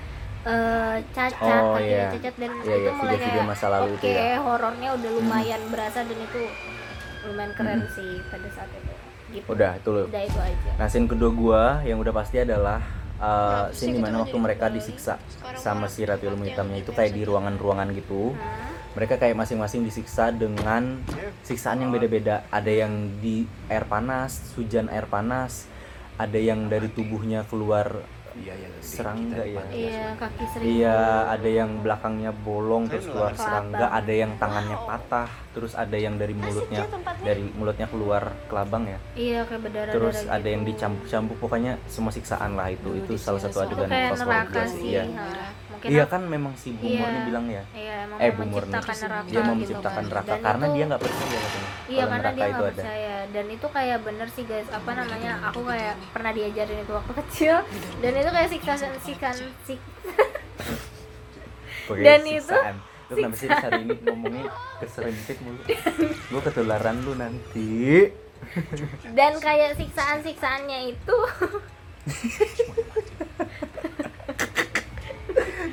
eh, 0.42 1.02
cacat, 1.10 1.42
Oh, 1.60 1.74
kakinya 1.74 1.82
iya. 1.82 2.06
cacat 2.12 2.34
dan 2.36 2.50
Iya, 2.52 2.62
itu 2.62 2.70
iya, 2.78 2.90
mulai 2.92 3.12
video-video 3.12 3.34
kayak 3.36 3.50
masa 3.50 3.66
lalu 3.68 3.90
oke, 3.90 3.98
itu 3.98 4.06
ya. 4.08 4.38
horornya 4.38 4.88
udah 4.94 5.10
lumayan 5.12 5.62
berasa 5.68 5.98
dan 6.00 6.18
itu 6.20 6.40
lumayan 7.28 7.52
keren 7.54 7.80
sih 7.92 8.22
pada 8.30 8.48
saat 8.54 8.70
itu. 8.72 8.94
Gitu. 9.26 9.42
udah 9.50 9.74
itu 9.74 9.90
loh 9.90 10.06
Udah 10.06 10.22
itu 10.22 10.38
aja. 10.38 10.70
Nah, 10.78 10.86
scene 10.86 11.10
kedua 11.10 11.30
gua 11.34 11.62
yang 11.82 11.98
udah 11.98 12.14
pasti 12.14 12.38
adalah 12.38 12.78
uh, 13.18 13.66
sih 13.74 13.90
scene 13.90 13.98
di 13.98 14.00
mana 14.02 14.22
waktu 14.22 14.38
mereka 14.38 14.70
kembali? 14.70 14.78
disiksa 14.78 15.18
Sekarang 15.26 15.58
sama 15.58 15.86
si 15.90 16.06
Ratu 16.06 16.30
Ilmu 16.30 16.46
Hitamnya 16.46 16.78
itu 16.78 16.94
kayak 16.94 17.10
di 17.10 17.22
ruangan-ruangan 17.26 17.90
gitu. 17.98 18.32
Hmm. 18.38 18.74
Mereka 18.96 19.20
kayak 19.20 19.36
masing-masing 19.36 19.84
disiksa 19.84 20.32
dengan 20.32 21.04
siksaan 21.44 21.84
yang 21.84 21.92
beda-beda. 21.92 22.48
Ada 22.48 22.86
yang 22.86 23.20
di 23.20 23.44
air 23.68 23.84
panas, 23.84 24.40
hujan 24.56 24.88
air 24.88 25.04
panas, 25.04 25.68
ada 26.16 26.40
yang 26.40 26.72
dari 26.72 26.88
tubuhnya 26.88 27.44
keluar 27.44 28.00
serangga 28.86 29.42
ya. 29.42 29.62
Iya, 29.74 30.06
kaki 30.14 30.44
sering. 30.54 30.66
Iya, 30.78 30.98
ada 31.34 31.48
yang 31.48 31.70
belakangnya 31.82 32.30
bolong 32.32 32.86
terus 32.86 33.06
keluar 33.10 33.34
serangga, 33.34 33.86
ada 33.90 34.12
yang 34.12 34.32
tangannya 34.38 34.78
patah, 34.86 35.28
terus 35.52 35.72
ada 35.74 35.96
yang 35.98 36.14
dari 36.16 36.34
mulutnya 36.36 36.86
dari 37.20 37.44
mulutnya 37.52 37.86
keluar 37.90 38.22
kelabang 38.46 38.86
ya. 38.86 38.98
Iya, 39.18 39.40
kayak 39.50 39.60
berdarah 39.66 39.92
Terus 39.92 40.18
ada 40.30 40.48
yang 40.48 40.62
dicampuk-campuk 40.62 41.36
pokoknya 41.42 41.72
semua 41.90 42.14
siksaan 42.14 42.54
lah 42.54 42.70
itu. 42.70 42.88
Dulu 42.94 43.02
Itu 43.02 43.12
salah 43.18 43.42
satu 43.42 43.66
adegan 43.66 43.90
kayak 43.90 44.14
favorit 44.14 44.26
neraka 44.26 44.62
sih. 44.70 44.90
Iya. 44.94 45.04
Mungkin 45.66 45.88
Iya 45.88 46.04
kan 46.06 46.22
memang 46.24 46.54
si 46.54 46.70
Bu 46.70 46.84
Iya. 46.84 46.98
Murni 46.98 47.20
bilang 47.24 47.46
ya. 47.48 47.62
Iya, 47.72 47.94
emang 48.04 48.18
Eh, 48.18 48.30
Bu 48.30 48.42
Murni. 48.42 48.70
menciptakan 48.70 48.96
neraka 49.00 49.26
Dia 49.26 49.36
mau 49.36 49.46
gitu 49.46 49.56
menciptakan 49.56 49.96
kan. 49.96 50.04
neraka 50.06 50.28
Dan 50.28 50.40
karena 50.40 50.64
itu- 50.64 50.72
dia 50.72 50.84
nggak 50.86 51.02
percaya 51.02 51.26
katanya. 51.36 51.70
Iya, 51.86 52.04
karena 52.06 52.28
dia 52.28 52.44
itu 52.44 52.52
nggak 52.52 52.62
ada. 52.62 52.70
percaya. 52.72 53.16
Dan 53.28 53.46
itu 53.48 53.66
kayak 53.68 53.98
bener 54.00 54.28
sih 54.28 54.44
guys, 54.44 54.68
apa 54.70 54.90
namanya? 54.92 55.32
Aku 55.44 55.60
kayak 55.62 55.94
pernah 56.10 56.30
diajarin 56.30 56.78
itu 56.80 56.92
waktu 56.92 57.12
kecil. 57.20 57.56
Dan 57.98 58.12
itu 58.14 58.30
kayak 58.30 58.48
siksaan 58.48 58.78
siksaan 58.98 59.36
sik 59.62 59.80
Dan 61.98 62.20
itu 62.22 62.42
siksaan. 62.42 62.76
Lu 63.06 63.14
kenapa 63.14 63.36
sih 63.36 63.46
hari 63.46 63.80
ini 63.80 63.94
ngomongnya 64.00 64.44
keserintik 64.78 65.38
mulu? 65.38 65.62
Gue 66.28 66.40
ketularan 66.42 66.98
lu 67.00 67.14
nanti. 67.14 68.10
dan 69.12 69.38
kayak 69.38 69.74
siksaan-siksaannya 69.76 70.90
itu 70.90 71.16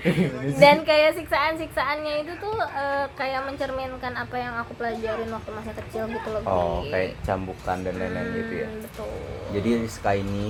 dan 0.62 0.84
kayak 0.84 1.16
siksaan-siksaannya 1.16 2.28
itu 2.28 2.34
tuh 2.38 2.56
eh, 2.60 3.06
kayak 3.16 3.48
mencerminkan 3.48 4.14
apa 4.14 4.36
yang 4.36 4.54
aku 4.60 4.76
pelajarin 4.76 5.32
waktu 5.32 5.50
masih 5.50 5.74
kecil 5.80 6.04
gitu 6.08 6.28
loh 6.30 6.42
Oh, 6.44 6.84
Gri. 6.84 6.92
kayak 6.92 7.12
cambukan 7.24 7.78
dan 7.82 7.94
lain-lain 7.96 8.30
gitu 8.36 8.54
ya. 8.54 8.68
Hmm, 8.68 8.82
betul 8.84 9.10
Jadi 9.54 9.70
Rizka 9.80 10.12
ini 10.14 10.48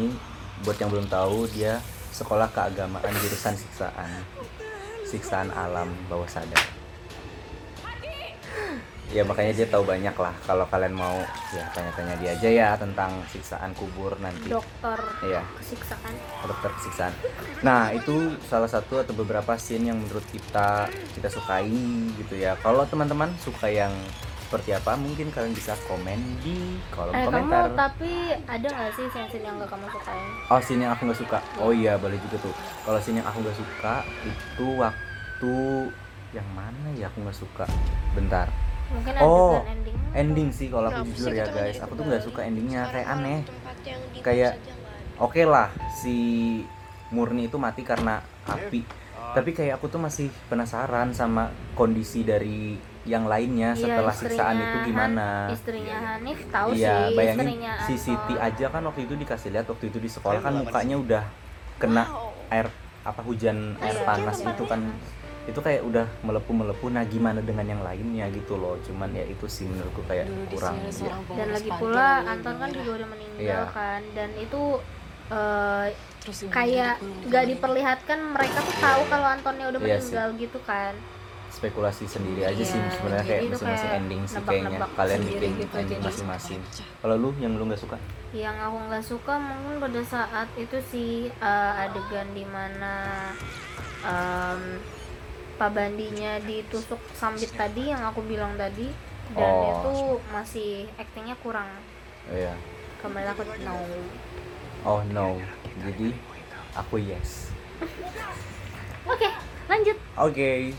buat 0.61 0.77
yang 0.77 0.89
belum 0.89 1.07
tahu 1.07 1.45
dia 1.49 1.77
sekolah 2.09 2.49
keagamaan 2.49 3.13
jurusan 3.19 3.53
siksaan. 3.53 4.09
Siksaan 5.03 5.49
alam 5.49 5.93
bawah 6.07 6.25
sadar. 6.25 6.61
Ya 9.13 9.21
makanya 9.21 9.53
dia 9.53 9.67
tahu 9.69 9.85
banyak 9.85 10.15
lah. 10.17 10.33
Kalau 10.49 10.65
kalian 10.65 10.97
mau 10.97 11.21
ya 11.53 11.61
tanya-tanya 11.69 12.17
dia 12.17 12.33
aja 12.33 12.49
ya 12.49 12.69
tentang 12.73 13.21
siksaan 13.29 13.77
kubur 13.77 14.17
nanti. 14.17 14.49
dokter 14.49 14.97
Iya. 15.21 15.45
kesiksaan 15.61 16.13
dokter 16.49 16.71
siksaan. 16.81 17.13
Nah 17.61 17.93
itu 17.93 18.33
salah 18.49 18.65
satu 18.65 19.05
atau 19.05 19.13
beberapa 19.13 19.53
scene 19.53 19.93
yang 19.93 20.01
menurut 20.01 20.25
kita 20.33 20.89
kita 21.13 21.29
sukai 21.29 21.69
gitu 22.17 22.41
ya. 22.41 22.57
Kalau 22.65 22.89
teman-teman 22.89 23.29
suka 23.37 23.69
yang 23.69 23.93
seperti 24.49 24.73
apa, 24.73 24.93
mungkin 24.97 25.33
kalian 25.33 25.53
bisa 25.53 25.73
komen 25.89 26.17
di 26.45 26.77
kolom 26.93 27.13
eh 27.13 27.25
komentar. 27.25 27.69
kamu 27.69 27.77
tapi 27.77 28.11
ada 28.45 28.67
nggak 28.69 28.91
sih 28.93 29.05
scene 29.09 29.41
yang 29.41 29.57
gak 29.57 29.65
kamu 29.65 29.85
sukain 29.89 30.29
Oh 30.49 30.59
scene 30.61 30.81
yang 30.85 30.93
aku 30.93 31.09
nggak 31.09 31.21
suka. 31.21 31.39
Oh 31.57 31.69
iya 31.73 31.97
boleh 31.97 32.17
juga 32.17 32.37
tuh. 32.37 32.53
Kalau 32.85 32.97
scene 33.01 33.21
yang 33.21 33.29
aku 33.29 33.41
nggak 33.45 33.57
suka 33.57 33.95
itu 34.25 34.65
waktu 34.77 35.55
yang 36.33 36.47
mana 36.53 36.89
ya 36.97 37.09
aku 37.13 37.25
nggak 37.25 37.37
suka. 37.37 37.65
Bentar. 38.13 38.62
Mungkin 38.93 39.13
Oh, 39.19 39.59
ending 39.65 39.97
Ending 40.13 40.49
sih 40.49 40.69
kalau 40.69 40.87
aku 40.87 41.09
jujur 41.09 41.33
ya 41.33 41.45
guys. 41.45 41.81
Aku 41.81 41.93
tuh 41.93 42.05
nggak 42.05 42.21
suka 42.21 42.45
endingnya 42.45 42.85
kayak 42.87 43.07
aneh. 43.09 43.39
Kayak-. 44.21 44.61
Oke 45.17 45.41
lah 45.43 45.69
si 45.91 46.17
Murni 47.09 47.45
itu 47.45 47.57
mati 47.57 47.81
karena 47.81 48.21
api. 48.45 48.81
Tapi 49.33 49.49
kayak 49.51 49.81
aku 49.81 49.89
tuh 49.89 49.97
masih 49.97 50.29
penasaran 50.45 51.09
sama 51.11 51.49
kondisi 51.73 52.21
dari 52.21 52.77
yang 53.03 53.25
lainnya 53.25 53.73
Iya, 53.73 53.81
setelah 53.83 54.13
siksaan 54.13 54.55
itu 54.55 54.77
gimana. 54.87 55.49
istrinya 55.49 55.97
Hanif 56.15 56.39
tahu 56.47 56.69
Iya, 56.71 57.09
sih 57.09 57.15
bayangin 57.17 57.47
si. 57.83 57.93
Siti 57.99 58.35
aja 58.37 58.65
kan 58.69 58.81
waktu 58.85 59.03
itu 59.03 59.17
dikasih 59.17 59.49
lihat 59.51 59.67
waktu 59.67 59.89
itu 59.89 59.97
di 59.97 60.07
sekolah 60.07 60.39
kan 60.39 60.53
mukanya 60.55 60.95
udah 60.95 61.23
kena 61.75 62.05
Wow. 62.05 62.31
air 62.47 62.67
apa 63.03 63.19
hujan 63.19 63.75
air 63.81 63.97
Iya. 63.97 64.05
panas 64.05 64.37
itu 64.39 64.63
kan 64.63 64.79
itu 65.43 65.59
kayak 65.59 65.83
udah 65.83 66.07
melepuh 66.23 66.55
melepuh 66.55 66.87
nah 66.87 67.03
gimana 67.03 67.43
dengan 67.43 67.67
yang 67.67 67.81
lainnya 67.83 68.31
gitu 68.31 68.55
loh 68.55 68.79
cuman 68.79 69.11
ya 69.11 69.27
itu 69.27 69.43
sih 69.45 69.67
menurutku 69.67 69.99
kayak 70.07 70.23
Dulu 70.25 70.43
kurang 70.49 70.75
ya. 70.79 70.91
dan 71.35 71.47
lagi 71.51 71.69
pula 71.69 72.09
Anton 72.23 72.55
kan 72.55 72.69
Mira. 72.69 72.77
juga 72.79 72.91
udah 72.95 73.07
meninggal 73.09 73.43
Iya. 73.43 73.61
kan 73.69 74.01
dan 74.13 74.29
itu 74.37 74.61
Terus 76.23 76.37
ibu 76.39 76.51
kayak 76.51 76.95
nggak 77.27 77.45
diperlihatkan 77.49 78.19
mereka 78.31 78.57
tuh 78.61 78.75
tahu 78.77 79.01
kalau 79.09 79.27
Antonnya 79.27 79.65
udah 79.67 79.79
Iya 79.81 79.97
sih. 79.99 80.13
meninggal 80.13 80.27
gitu 80.37 80.59
kan 80.63 80.93
spekulasi 81.49 82.05
sendiri 82.07 82.41
aja 82.43 82.63
sih 82.63 82.75
Iya, 82.75 82.89
sebenarnya 82.93 83.25
kayak 83.27 83.41
masing-masing 83.51 83.91
ending 83.93 84.21
sih 84.23 84.35
nebak-nebak 84.37 84.63
kayaknya 84.63 84.95
kalian 84.95 85.21
bikin 85.21 85.51
gitu, 85.59 85.75
ending 85.77 86.01
masing-masing 86.01 86.59
kalau 86.97 87.15
lu 87.15 87.29
yang 87.37 87.53
lu 87.53 87.63
nggak 87.65 87.77
suka 87.77 87.97
yang 88.31 88.55
aku 88.57 88.77
nggak 88.89 89.05
suka 89.05 89.33
mungkin 89.37 89.75
pada 89.77 90.01
saat 90.03 90.49
itu 90.55 90.77
sih 90.83 91.11
eh, 91.29 91.83
adegan 91.83 92.27
di 92.31 92.45
mana 92.47 92.95
em, 94.01 94.61
Pak 95.63 95.79
Bandinya 95.79 96.43
ditusuk 96.43 96.99
sambit 97.15 97.47
tadi 97.55 97.87
yang 97.87 98.03
aku 98.03 98.19
bilang 98.27 98.51
tadi 98.59 98.91
dan 99.31 99.47
Oh. 99.47 99.71
itu 99.71 99.95
masih 100.35 100.91
aktingnya 100.99 101.39
kurang. 101.39 101.71
Iya. 102.27 102.51
Kembali 102.99 103.31
aku 103.31 103.47
no. 103.63 103.79
Oh 104.83 104.99
no. 105.15 105.39
Jadi 105.79 106.11
aku 106.75 106.99
yes. 106.99 107.47
Oke 109.15 109.31
lanjut. 109.71 109.95
Oke. 110.19 110.75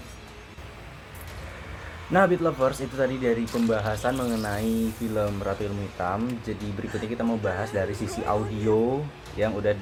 Nah, 2.12 2.28
Beat 2.28 2.44
Lovers 2.44 2.84
itu 2.84 2.92
tadi 2.92 3.16
dari 3.16 3.48
pembahasan 3.48 4.20
mengenai 4.20 4.92
film 5.00 5.40
Ratu 5.40 5.64
Ilmu 5.64 5.88
Hitam. 5.88 6.28
Jadi 6.44 6.68
berikutnya 6.76 7.08
kita 7.08 7.24
mau 7.24 7.40
bahas 7.40 7.72
dari 7.72 7.96
sisi 7.96 8.20
audio 8.28 9.00
yang 9.40 9.56
udah 9.56 9.72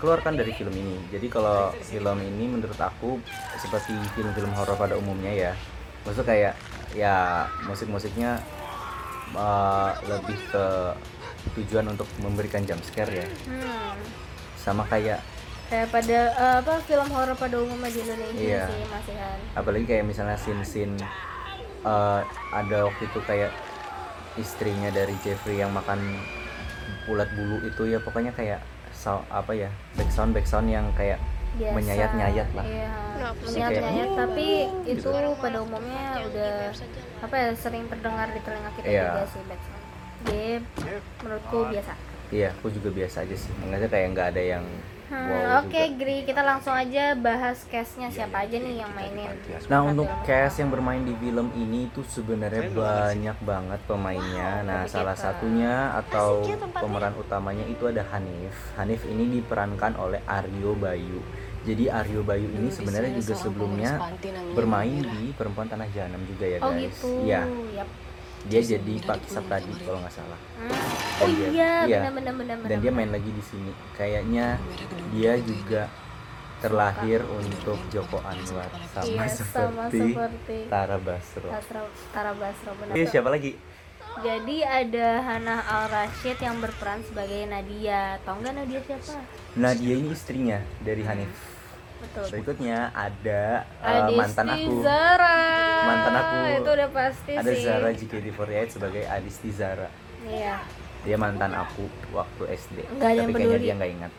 dikeluarkan 0.00 0.32
dari 0.32 0.56
film 0.56 0.72
ini. 0.72 0.96
Jadi 1.12 1.28
kalau 1.28 1.76
film 1.84 2.16
ini 2.24 2.48
menurut 2.48 2.80
aku 2.80 3.20
seperti 3.60 3.92
film-film 4.16 4.48
horor 4.56 4.72
pada 4.80 4.96
umumnya 4.96 5.28
ya. 5.28 5.52
Maksud 6.08 6.24
kayak 6.24 6.56
ya 6.96 7.44
musik-musiknya 7.68 8.40
uh, 9.36 9.92
lebih 10.08 10.40
ke 10.48 10.64
tujuan 11.60 11.92
untuk 11.92 12.08
memberikan 12.24 12.64
jump 12.64 12.80
scare 12.80 13.12
ya. 13.12 13.28
hmm. 13.28 13.92
Sama 14.56 14.88
kayak 14.88 15.20
kayak 15.68 15.86
pada 15.92 16.18
eh, 16.34 16.56
apa 16.64 16.82
film 16.82 17.08
horor 17.14 17.36
pada 17.38 17.60
umumnya 17.60 17.92
di 17.94 18.00
Indonesia 18.02 18.42
Iya. 18.42 18.64
sih 18.66 18.82
masih 18.90 19.14
kan 19.14 19.38
apalagi 19.54 19.86
kayak 19.86 20.02
misalnya 20.02 20.34
scene-scene 20.34 20.98
uh, 21.86 22.26
ada 22.50 22.90
waktu 22.90 23.06
itu 23.06 23.22
kayak 23.22 23.54
istrinya 24.34 24.90
dari 24.90 25.14
Jeffrey 25.22 25.62
yang 25.62 25.70
makan 25.70 26.18
ulat 27.06 27.30
bulu 27.38 27.62
itu 27.62 27.86
ya 27.86 28.02
pokoknya 28.02 28.34
kayak 28.34 28.58
sound, 29.00 29.24
apa 29.32 29.52
ya 29.56 29.70
backsound 29.96 30.30
backsound 30.30 30.68
yang 30.68 30.84
kayak 30.92 31.16
Biasa, 31.50 31.74
menyayat-nyayat 31.74 32.48
lah. 32.52 32.64
Iya. 32.64 32.90
Menyayat-nyayat 33.42 34.06
Kayak- 34.06 34.20
tapi 34.22 34.48
itu 34.86 35.08
pada 35.40 35.58
umumnya 35.60 36.06
udah 36.22 36.52
apa 37.20 37.34
ya 37.34 37.48
sering 37.56 37.84
terdengar 37.88 38.28
di 38.30 38.40
telinga 38.40 38.70
kita 38.76 38.86
Iya. 38.86 39.04
juga 39.08 39.24
sih 39.26 39.42
backsound. 39.48 39.82
Jadi 40.20 40.46
menurutku 41.18 41.58
biasa 41.66 41.92
iya 42.30 42.54
aku 42.54 42.70
juga 42.70 42.88
biasa 42.90 43.26
aja 43.26 43.36
sih 43.36 43.50
mengerti 43.58 43.86
kayak 43.90 44.08
nggak 44.14 44.28
ada 44.34 44.42
yang 44.58 44.64
Hmm, 45.10 45.26
wow 45.26 45.66
Oke, 45.66 45.74
juga 45.74 45.98
Gri, 45.98 46.16
kita 46.22 46.38
langsung 46.46 46.70
aja 46.70 47.18
bahas 47.18 47.66
castnya 47.66 48.14
siapa 48.14 48.46
aja 48.46 48.62
nih 48.62 48.78
yang 48.78 48.94
mainin. 48.94 49.26
Nah 49.66 49.82
untuk 49.82 50.06
cast 50.22 50.62
yang 50.62 50.70
bermain 50.70 51.02
di 51.02 51.18
film 51.18 51.50
ini 51.58 51.90
tuh 51.90 52.06
sebenarnya 52.06 52.70
banyak 52.70 53.38
banget 53.42 53.80
pemainnya. 53.90 54.62
Nah 54.62 54.86
salah 54.86 55.18
satunya 55.18 55.98
atau 55.98 56.46
pemeran 56.78 57.18
utamanya 57.18 57.66
itu 57.66 57.90
ada 57.90 58.06
Hanif. 58.14 58.54
Hanif 58.78 59.02
ini 59.10 59.42
diperankan 59.42 59.98
oleh 59.98 60.22
Aryo 60.30 60.78
Bayu. 60.78 61.26
Jadi 61.66 61.90
Aryo 61.90 62.22
Bayu 62.22 62.46
ini 62.46 62.70
sebenarnya 62.70 63.10
juga 63.18 63.34
sebelumnya 63.34 63.98
bermain 64.54 65.02
di 65.02 65.34
Perempuan 65.34 65.66
Tanah 65.66 65.90
Jahanam 65.90 66.22
juga 66.22 66.46
ya 66.46 66.62
Oh 66.62 66.70
guys. 66.70 66.86
gitu. 66.86 67.10
Iya, 67.26 67.50
Yap. 67.82 68.09
Dia 68.48 68.60
jadi 68.62 68.94
Pak 69.04 69.16
Kisah 69.20 69.44
di 69.44 69.48
tadi 69.48 69.72
kalau 69.84 69.98
nggak 70.00 70.14
salah. 70.14 70.38
Oh 71.20 71.28
dia- 71.28 71.52
iya, 71.52 71.72
iya. 71.84 72.00
benar 72.08 72.32
benar 72.32 72.56
benar. 72.56 72.68
Dan 72.68 72.76
dia 72.80 72.90
main 72.90 73.10
lagi 73.12 73.30
di 73.30 73.44
sini. 73.44 73.72
Kayaknya 73.92 74.56
dia 75.12 75.36
juga 75.36 75.82
terlahir 76.60 77.24
untuk 77.26 77.80
Joko 77.88 78.20
Anwar 78.20 78.68
sama 78.92 79.04
Iya, 79.08 79.24
sama 79.28 79.88
seperti 79.88 80.12
seperti 80.12 80.56
Tara 80.68 80.96
Basro. 81.00 81.48
Basro, 81.48 81.82
Tara 82.12 82.32
Basro 82.36 82.70
benar. 82.76 82.92
Iya 82.92 83.06
siapa 83.08 83.28
lagi? 83.28 83.52
Jadi 84.20 84.56
ada 84.60 85.08
Hana 85.22 85.56
Al 85.64 85.84
Rashid 85.88 86.36
yang 86.36 86.60
berperan 86.60 87.00
sebagai 87.00 87.46
Nadia. 87.46 88.20
Tahu 88.24 88.36
nggak 88.42 88.54
Nadia 88.54 88.80
siapa? 88.82 89.14
Nah 89.56 89.72
dia 89.72 89.94
ini 89.96 90.08
istrinya 90.10 90.58
dari 90.80 91.00
Hanif. 91.04 91.59
Betul. 92.00 92.24
Berikutnya 92.30 92.78
ada 92.90 93.42
Adisti 93.78 94.16
mantan 94.16 94.46
aku. 94.48 94.72
Zara. 94.80 95.38
Mantan 95.82 96.14
aku. 96.14 96.36
Itu 96.56 96.70
udah 96.72 96.88
pasti 96.90 97.32
Ada 97.34 97.50
sih. 97.50 97.62
Zara 97.62 97.88
JKT48 97.92 98.68
sebagai 98.70 99.02
Adisti 99.04 99.50
Zara. 99.50 99.88
Iya. 100.22 100.56
Dia 101.00 101.16
mantan 101.16 101.52
aku 101.52 101.84
waktu 102.10 102.42
SD. 102.50 102.76
Nggak 102.90 103.04
ada 103.04 103.14
yang 103.14 103.26
Tapi 103.26 103.32
kayaknya 103.34 103.52
peduli. 103.52 103.64
dia 103.64 103.74
nggak 103.74 103.92
ingat. 103.94 104.12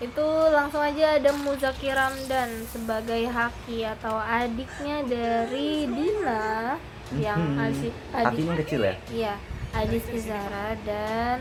Itu 0.00 0.26
langsung 0.50 0.82
aja 0.82 1.06
ada 1.14 1.30
Muzaki 1.32 1.88
Ramdan 1.88 2.50
sebagai 2.66 3.22
Haki 3.24 3.86
atau 3.86 4.18
adiknya 4.18 5.06
dari 5.06 5.86
Dina 5.86 6.74
yang 7.14 7.38
Hmm. 7.54 7.70
adik 7.70 7.94
Kakinya 8.10 8.54
kecil 8.58 8.80
ya? 8.82 8.94
Iya, 9.06 9.34
Adis 9.72 10.04
Zara 10.18 10.74
dan 10.82 11.38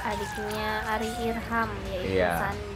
adiknya 0.00 0.68
Ari 0.86 1.10
Irham 1.22 1.68
yaitu 1.90 2.14
Iya. 2.14 2.32
Sandi. 2.38 2.73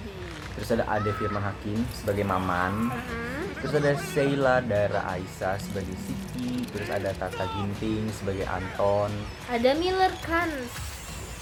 Terus 0.58 0.74
ada 0.74 0.84
Ade 0.90 1.14
Firman 1.14 1.38
Hakim 1.38 1.78
sebagai 1.94 2.26
Maman. 2.26 2.90
Mm-mm. 2.90 3.62
Terus 3.62 3.74
ada 3.78 3.92
Sheila 4.10 4.58
Dara 4.58 5.06
Aisyah 5.14 5.54
sebagai 5.62 5.94
Siki. 5.94 6.66
Terus 6.74 6.90
ada 6.90 7.14
Tata 7.14 7.46
Ginting 7.54 8.10
sebagai 8.10 8.42
Anton. 8.50 9.14
Ada 9.46 9.78
Miller 9.78 10.10
Khan 10.26 10.50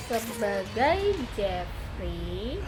sebagai 0.07 1.17
Jeffrey. 1.33 2.61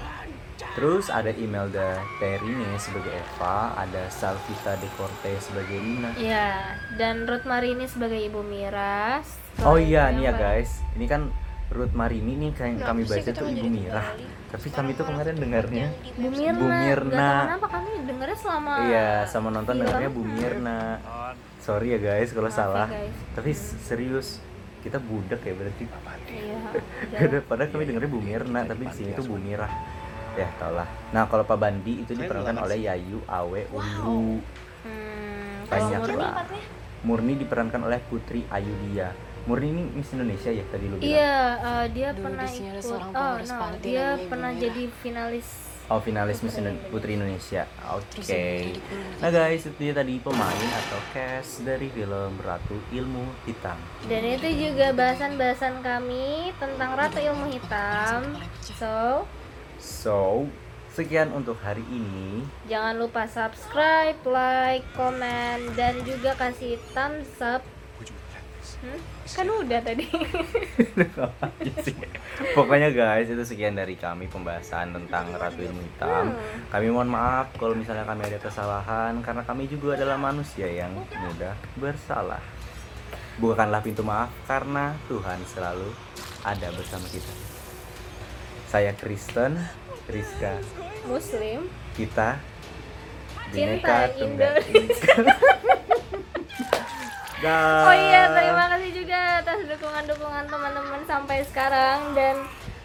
Terus 0.74 1.06
ada 1.06 1.30
Imelda 1.30 2.02
Terine 2.18 2.74
sebagai 2.82 3.14
Eva, 3.14 3.78
ada 3.78 4.10
Salvita 4.10 4.74
De 4.82 4.90
Corte 4.98 5.38
sebagai 5.38 5.78
Lina. 5.78 6.10
Ya, 6.18 6.74
dan 6.98 7.30
Ruth 7.30 7.46
Marini 7.46 7.86
sebagai 7.86 8.18
Ibu 8.26 8.42
Miras. 8.42 9.38
Oh 9.62 9.78
iya 9.78 10.10
nih 10.10 10.30
ya 10.30 10.32
guys, 10.34 10.82
ini 10.98 11.06
kan 11.06 11.30
Ruth 11.68 11.92
Marini 11.92 12.32
nih 12.34 12.50
kayak 12.56 12.80
Kenapa 12.80 12.88
kami 12.88 13.02
baca 13.04 13.30
tuh 13.30 13.46
Ibu 13.46 13.66
Mirah. 13.68 14.06
Tapi 14.48 14.68
kami 14.72 14.90
tuh 14.96 15.04
kemarin 15.04 15.36
dengarnya 15.36 15.84
yang 15.84 15.94
di 16.00 16.10
Bu 16.16 16.28
Mirna. 16.32 16.56
Bu 16.56 16.66
Mirna. 16.66 17.30
Kenapa 17.44 17.66
kami 17.68 17.88
dengarnya 18.08 18.38
selama 18.40 18.72
Iya, 18.88 19.10
sama 19.28 19.48
nonton 19.52 19.74
film. 19.76 19.84
dengarnya 19.84 20.10
Bu 20.10 20.22
Mirna. 20.24 20.78
Sorry 21.60 21.88
ya 21.92 21.98
guys 22.00 22.32
kalau 22.32 22.48
ya, 22.48 22.56
salah. 22.56 22.88
guys. 22.88 23.12
Tapi 23.36 23.50
serius 23.84 24.40
kita 24.80 24.96
budak 24.96 25.44
ya 25.44 25.52
berarti. 25.52 25.84
Iya. 26.24 26.58
Udah, 27.28 27.40
Padahal 27.44 27.68
kami 27.68 27.84
dengarnya 27.84 28.08
Bu 28.08 28.20
Mirna, 28.20 28.60
tapi 28.64 28.82
di 28.88 28.94
sini 28.96 29.10
tuh 29.12 29.28
Bu 29.28 29.36
Mirah. 29.36 29.72
Ya 30.34 30.48
tau 30.56 30.72
lah. 30.72 30.88
Nah 31.12 31.28
kalau 31.28 31.44
Pak 31.44 31.58
Bandi 31.58 32.00
itu 32.00 32.16
diperankan 32.16 32.56
oleh 32.56 32.88
Yayu 32.88 33.20
Awe 33.28 33.68
Ungu. 33.68 34.40
Hmm, 34.86 35.68
Banyak 35.68 36.00
lah. 36.16 36.46
Murni 37.04 37.36
diperankan 37.36 37.84
oleh 37.84 38.00
Putri 38.00 38.48
Ayudia. 38.48 39.12
Murni 39.48 39.72
ini 39.72 39.82
Miss 39.90 40.12
Indonesia 40.12 40.52
ya 40.52 40.60
tadi 40.68 40.84
lu 40.84 41.00
bilang. 41.00 41.08
Iya, 41.08 41.36
eh, 41.56 41.86
dia 41.90 42.08
Dulu 42.12 42.24
pernah 42.28 42.44
ikut. 42.46 42.84
Oh, 43.08 43.34
no, 43.40 43.58
dia 43.80 44.06
pernah 44.28 44.50
Mira. 44.52 44.60
jadi 44.60 44.82
finalis. 45.00 45.48
Oh 45.88 46.04
finalis 46.04 46.44
Miss 46.44 46.52
Putri 46.52 46.68
Indo- 46.68 46.84
Putri 46.92 47.10
Indonesia. 47.16 47.64
Oke. 47.88 48.20
Di 48.20 48.76
Nah 49.18 49.32
guys, 49.32 49.64
itu 49.64 49.72
dia 49.80 49.96
tadi 49.96 50.20
pemain 50.20 50.68
atau 50.76 51.00
cast 51.16 51.64
dari 51.64 51.88
film 51.88 52.36
Ratu 52.38 52.76
Ilmu 52.92 53.24
Hitam. 53.48 53.80
Dan 54.04 54.20
itu 54.28 54.68
juga 54.68 54.92
bahasan-bahasan 54.92 55.80
kami 55.80 56.52
tentang 56.60 56.92
Ratu 56.92 57.16
Ilmu 57.16 57.48
Hitam. 57.48 58.36
So, 58.76 59.24
So, 59.80 60.44
sekian 60.90 61.32
untuk 61.32 61.56
hari 61.56 61.86
ini. 61.88 62.44
jangan 62.68 63.00
lupa 63.00 63.24
subscribe, 63.24 64.20
like, 64.26 64.84
komen, 64.92 65.72
dan 65.72 66.04
juga 66.04 66.36
kasih 66.36 66.76
thumbs 66.92 67.40
up. 67.40 67.64
Hmm? 68.78 69.00
Kan 69.26 69.48
udah 69.50 69.80
tadi. 69.82 70.04
Pokoknya 72.56 72.88
guys, 72.94 73.26
itu 73.26 73.44
sekian 73.44 73.74
dari 73.74 73.98
kami 73.98 74.30
pembahasan 74.30 74.94
tentang 74.94 75.34
Ratu 75.34 75.64
Ilmu 75.64 75.82
Hitam. 75.82 76.36
Kami 76.70 76.86
mohon 76.92 77.10
maaf 77.10 77.50
kalau 77.58 77.74
misalnya 77.74 78.06
kami 78.06 78.28
ada 78.28 78.38
kesalahan 78.38 79.18
karena 79.24 79.42
kami 79.42 79.66
juga 79.66 79.98
adalah 79.98 80.20
manusia 80.20 80.68
yang 80.70 80.94
mudah 80.94 81.54
bersalah. 81.80 82.42
Bukakanlah 83.38 83.82
pintu 83.82 84.02
maaf 84.02 84.30
karena 84.46 84.94
Tuhan 85.06 85.38
selalu 85.46 85.90
ada 86.42 86.68
bersama 86.74 87.06
kita. 87.10 87.30
Saya 88.68 88.92
Kristen, 88.94 89.58
Rizka, 90.10 90.60
Muslim. 91.08 91.66
kita 91.96 92.36
Cinta 93.48 94.12
Tunggal 94.12 94.60
Indonesia. 94.60 95.24
Ika. 97.38 97.58
Oh 97.86 97.94
iya, 97.94 98.22
terima 98.34 98.66
kasih 98.68 98.90
juga 98.92 99.18
atas 99.38 99.62
dukungan-dukungan 99.64 100.44
teman-teman 100.44 101.02
sampai 101.06 101.46
sekarang 101.46 102.10
dan 102.12 102.34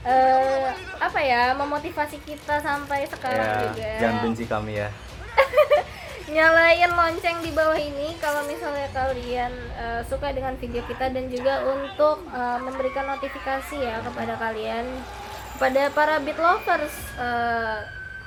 eh, 0.05 0.69
apa 0.99 1.19
ya 1.19 1.57
memotivasi 1.57 2.21
kita 2.21 2.61
sampai 2.61 3.09
sekarang 3.09 3.47
Ya, 3.49 3.57
juga. 3.65 3.89
jangan 3.97 4.17
benci 4.21 4.45
kami 4.45 4.73
ya. 4.77 4.89
nyalain 6.29 6.87
lonceng 6.87 7.41
di 7.41 7.51
bawah 7.51 7.75
ini 7.75 8.13
kalau 8.17 8.45
misalnya 8.45 8.87
kalian 8.89 9.49
eh, 9.73 10.01
suka 10.05 10.29
dengan 10.29 10.53
video 10.55 10.85
kita 10.85 11.09
dan 11.09 11.25
juga 11.27 11.65
untuk 11.65 12.21
eh, 12.27 12.59
memberikan 12.59 13.09
notifikasi 13.09 13.75
ya 13.75 13.99
kepada 14.01 14.37
kalian 14.37 14.85
kepada 15.53 15.89
para 15.89 16.21
beat 16.21 16.37
lovers 16.37 16.93
eh, 17.17 17.77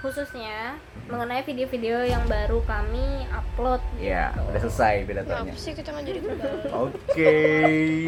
khususnya 0.07 0.79
mengenai 1.11 1.42
video-video 1.42 2.07
yang 2.07 2.23
baru 2.31 2.62
kami 2.62 3.27
upload 3.35 3.83
Ya, 3.99 4.31
udah 4.38 4.61
selesai 4.62 5.03
pidatonya. 5.03 5.53
Sih 5.59 5.75
kita 5.75 5.90
nggak 5.90 6.05
jadi 6.07 6.21
kembali? 6.23 6.59
Oke, 6.79 7.35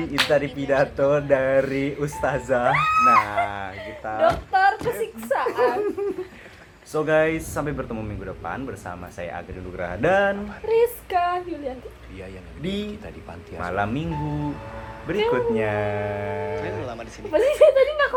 itu 0.06 0.24
tadi 0.30 0.46
pidato 0.54 1.18
dari 1.18 1.98
Ustazah. 1.98 2.70
Nah, 3.02 3.74
kita 3.74 4.12
dokter 4.30 4.70
kesiksaan 4.78 5.78
So 6.86 7.02
guys, 7.02 7.44
sampai 7.44 7.74
bertemu 7.74 8.00
minggu 8.00 8.30
depan 8.30 8.62
bersama 8.62 9.10
saya 9.10 9.42
Agri 9.42 9.58
Nugraha 9.58 9.98
dan 9.98 10.48
Rizka 10.62 11.42
Yulianti 11.44 11.90
Dia 12.14 12.30
yang 12.30 12.46
Di 12.62 12.94
kita 12.94 13.10
di 13.10 13.20
panti 13.26 13.58
malam 13.58 13.90
minggu 13.90 14.54
berikutnya. 15.04 15.76
Udah 16.62 16.94
lama 16.94 17.02
di 17.02 17.12
sini. 17.12 17.26
Saya 17.32 17.70
tadi 17.74 17.90
nggak 17.96 18.10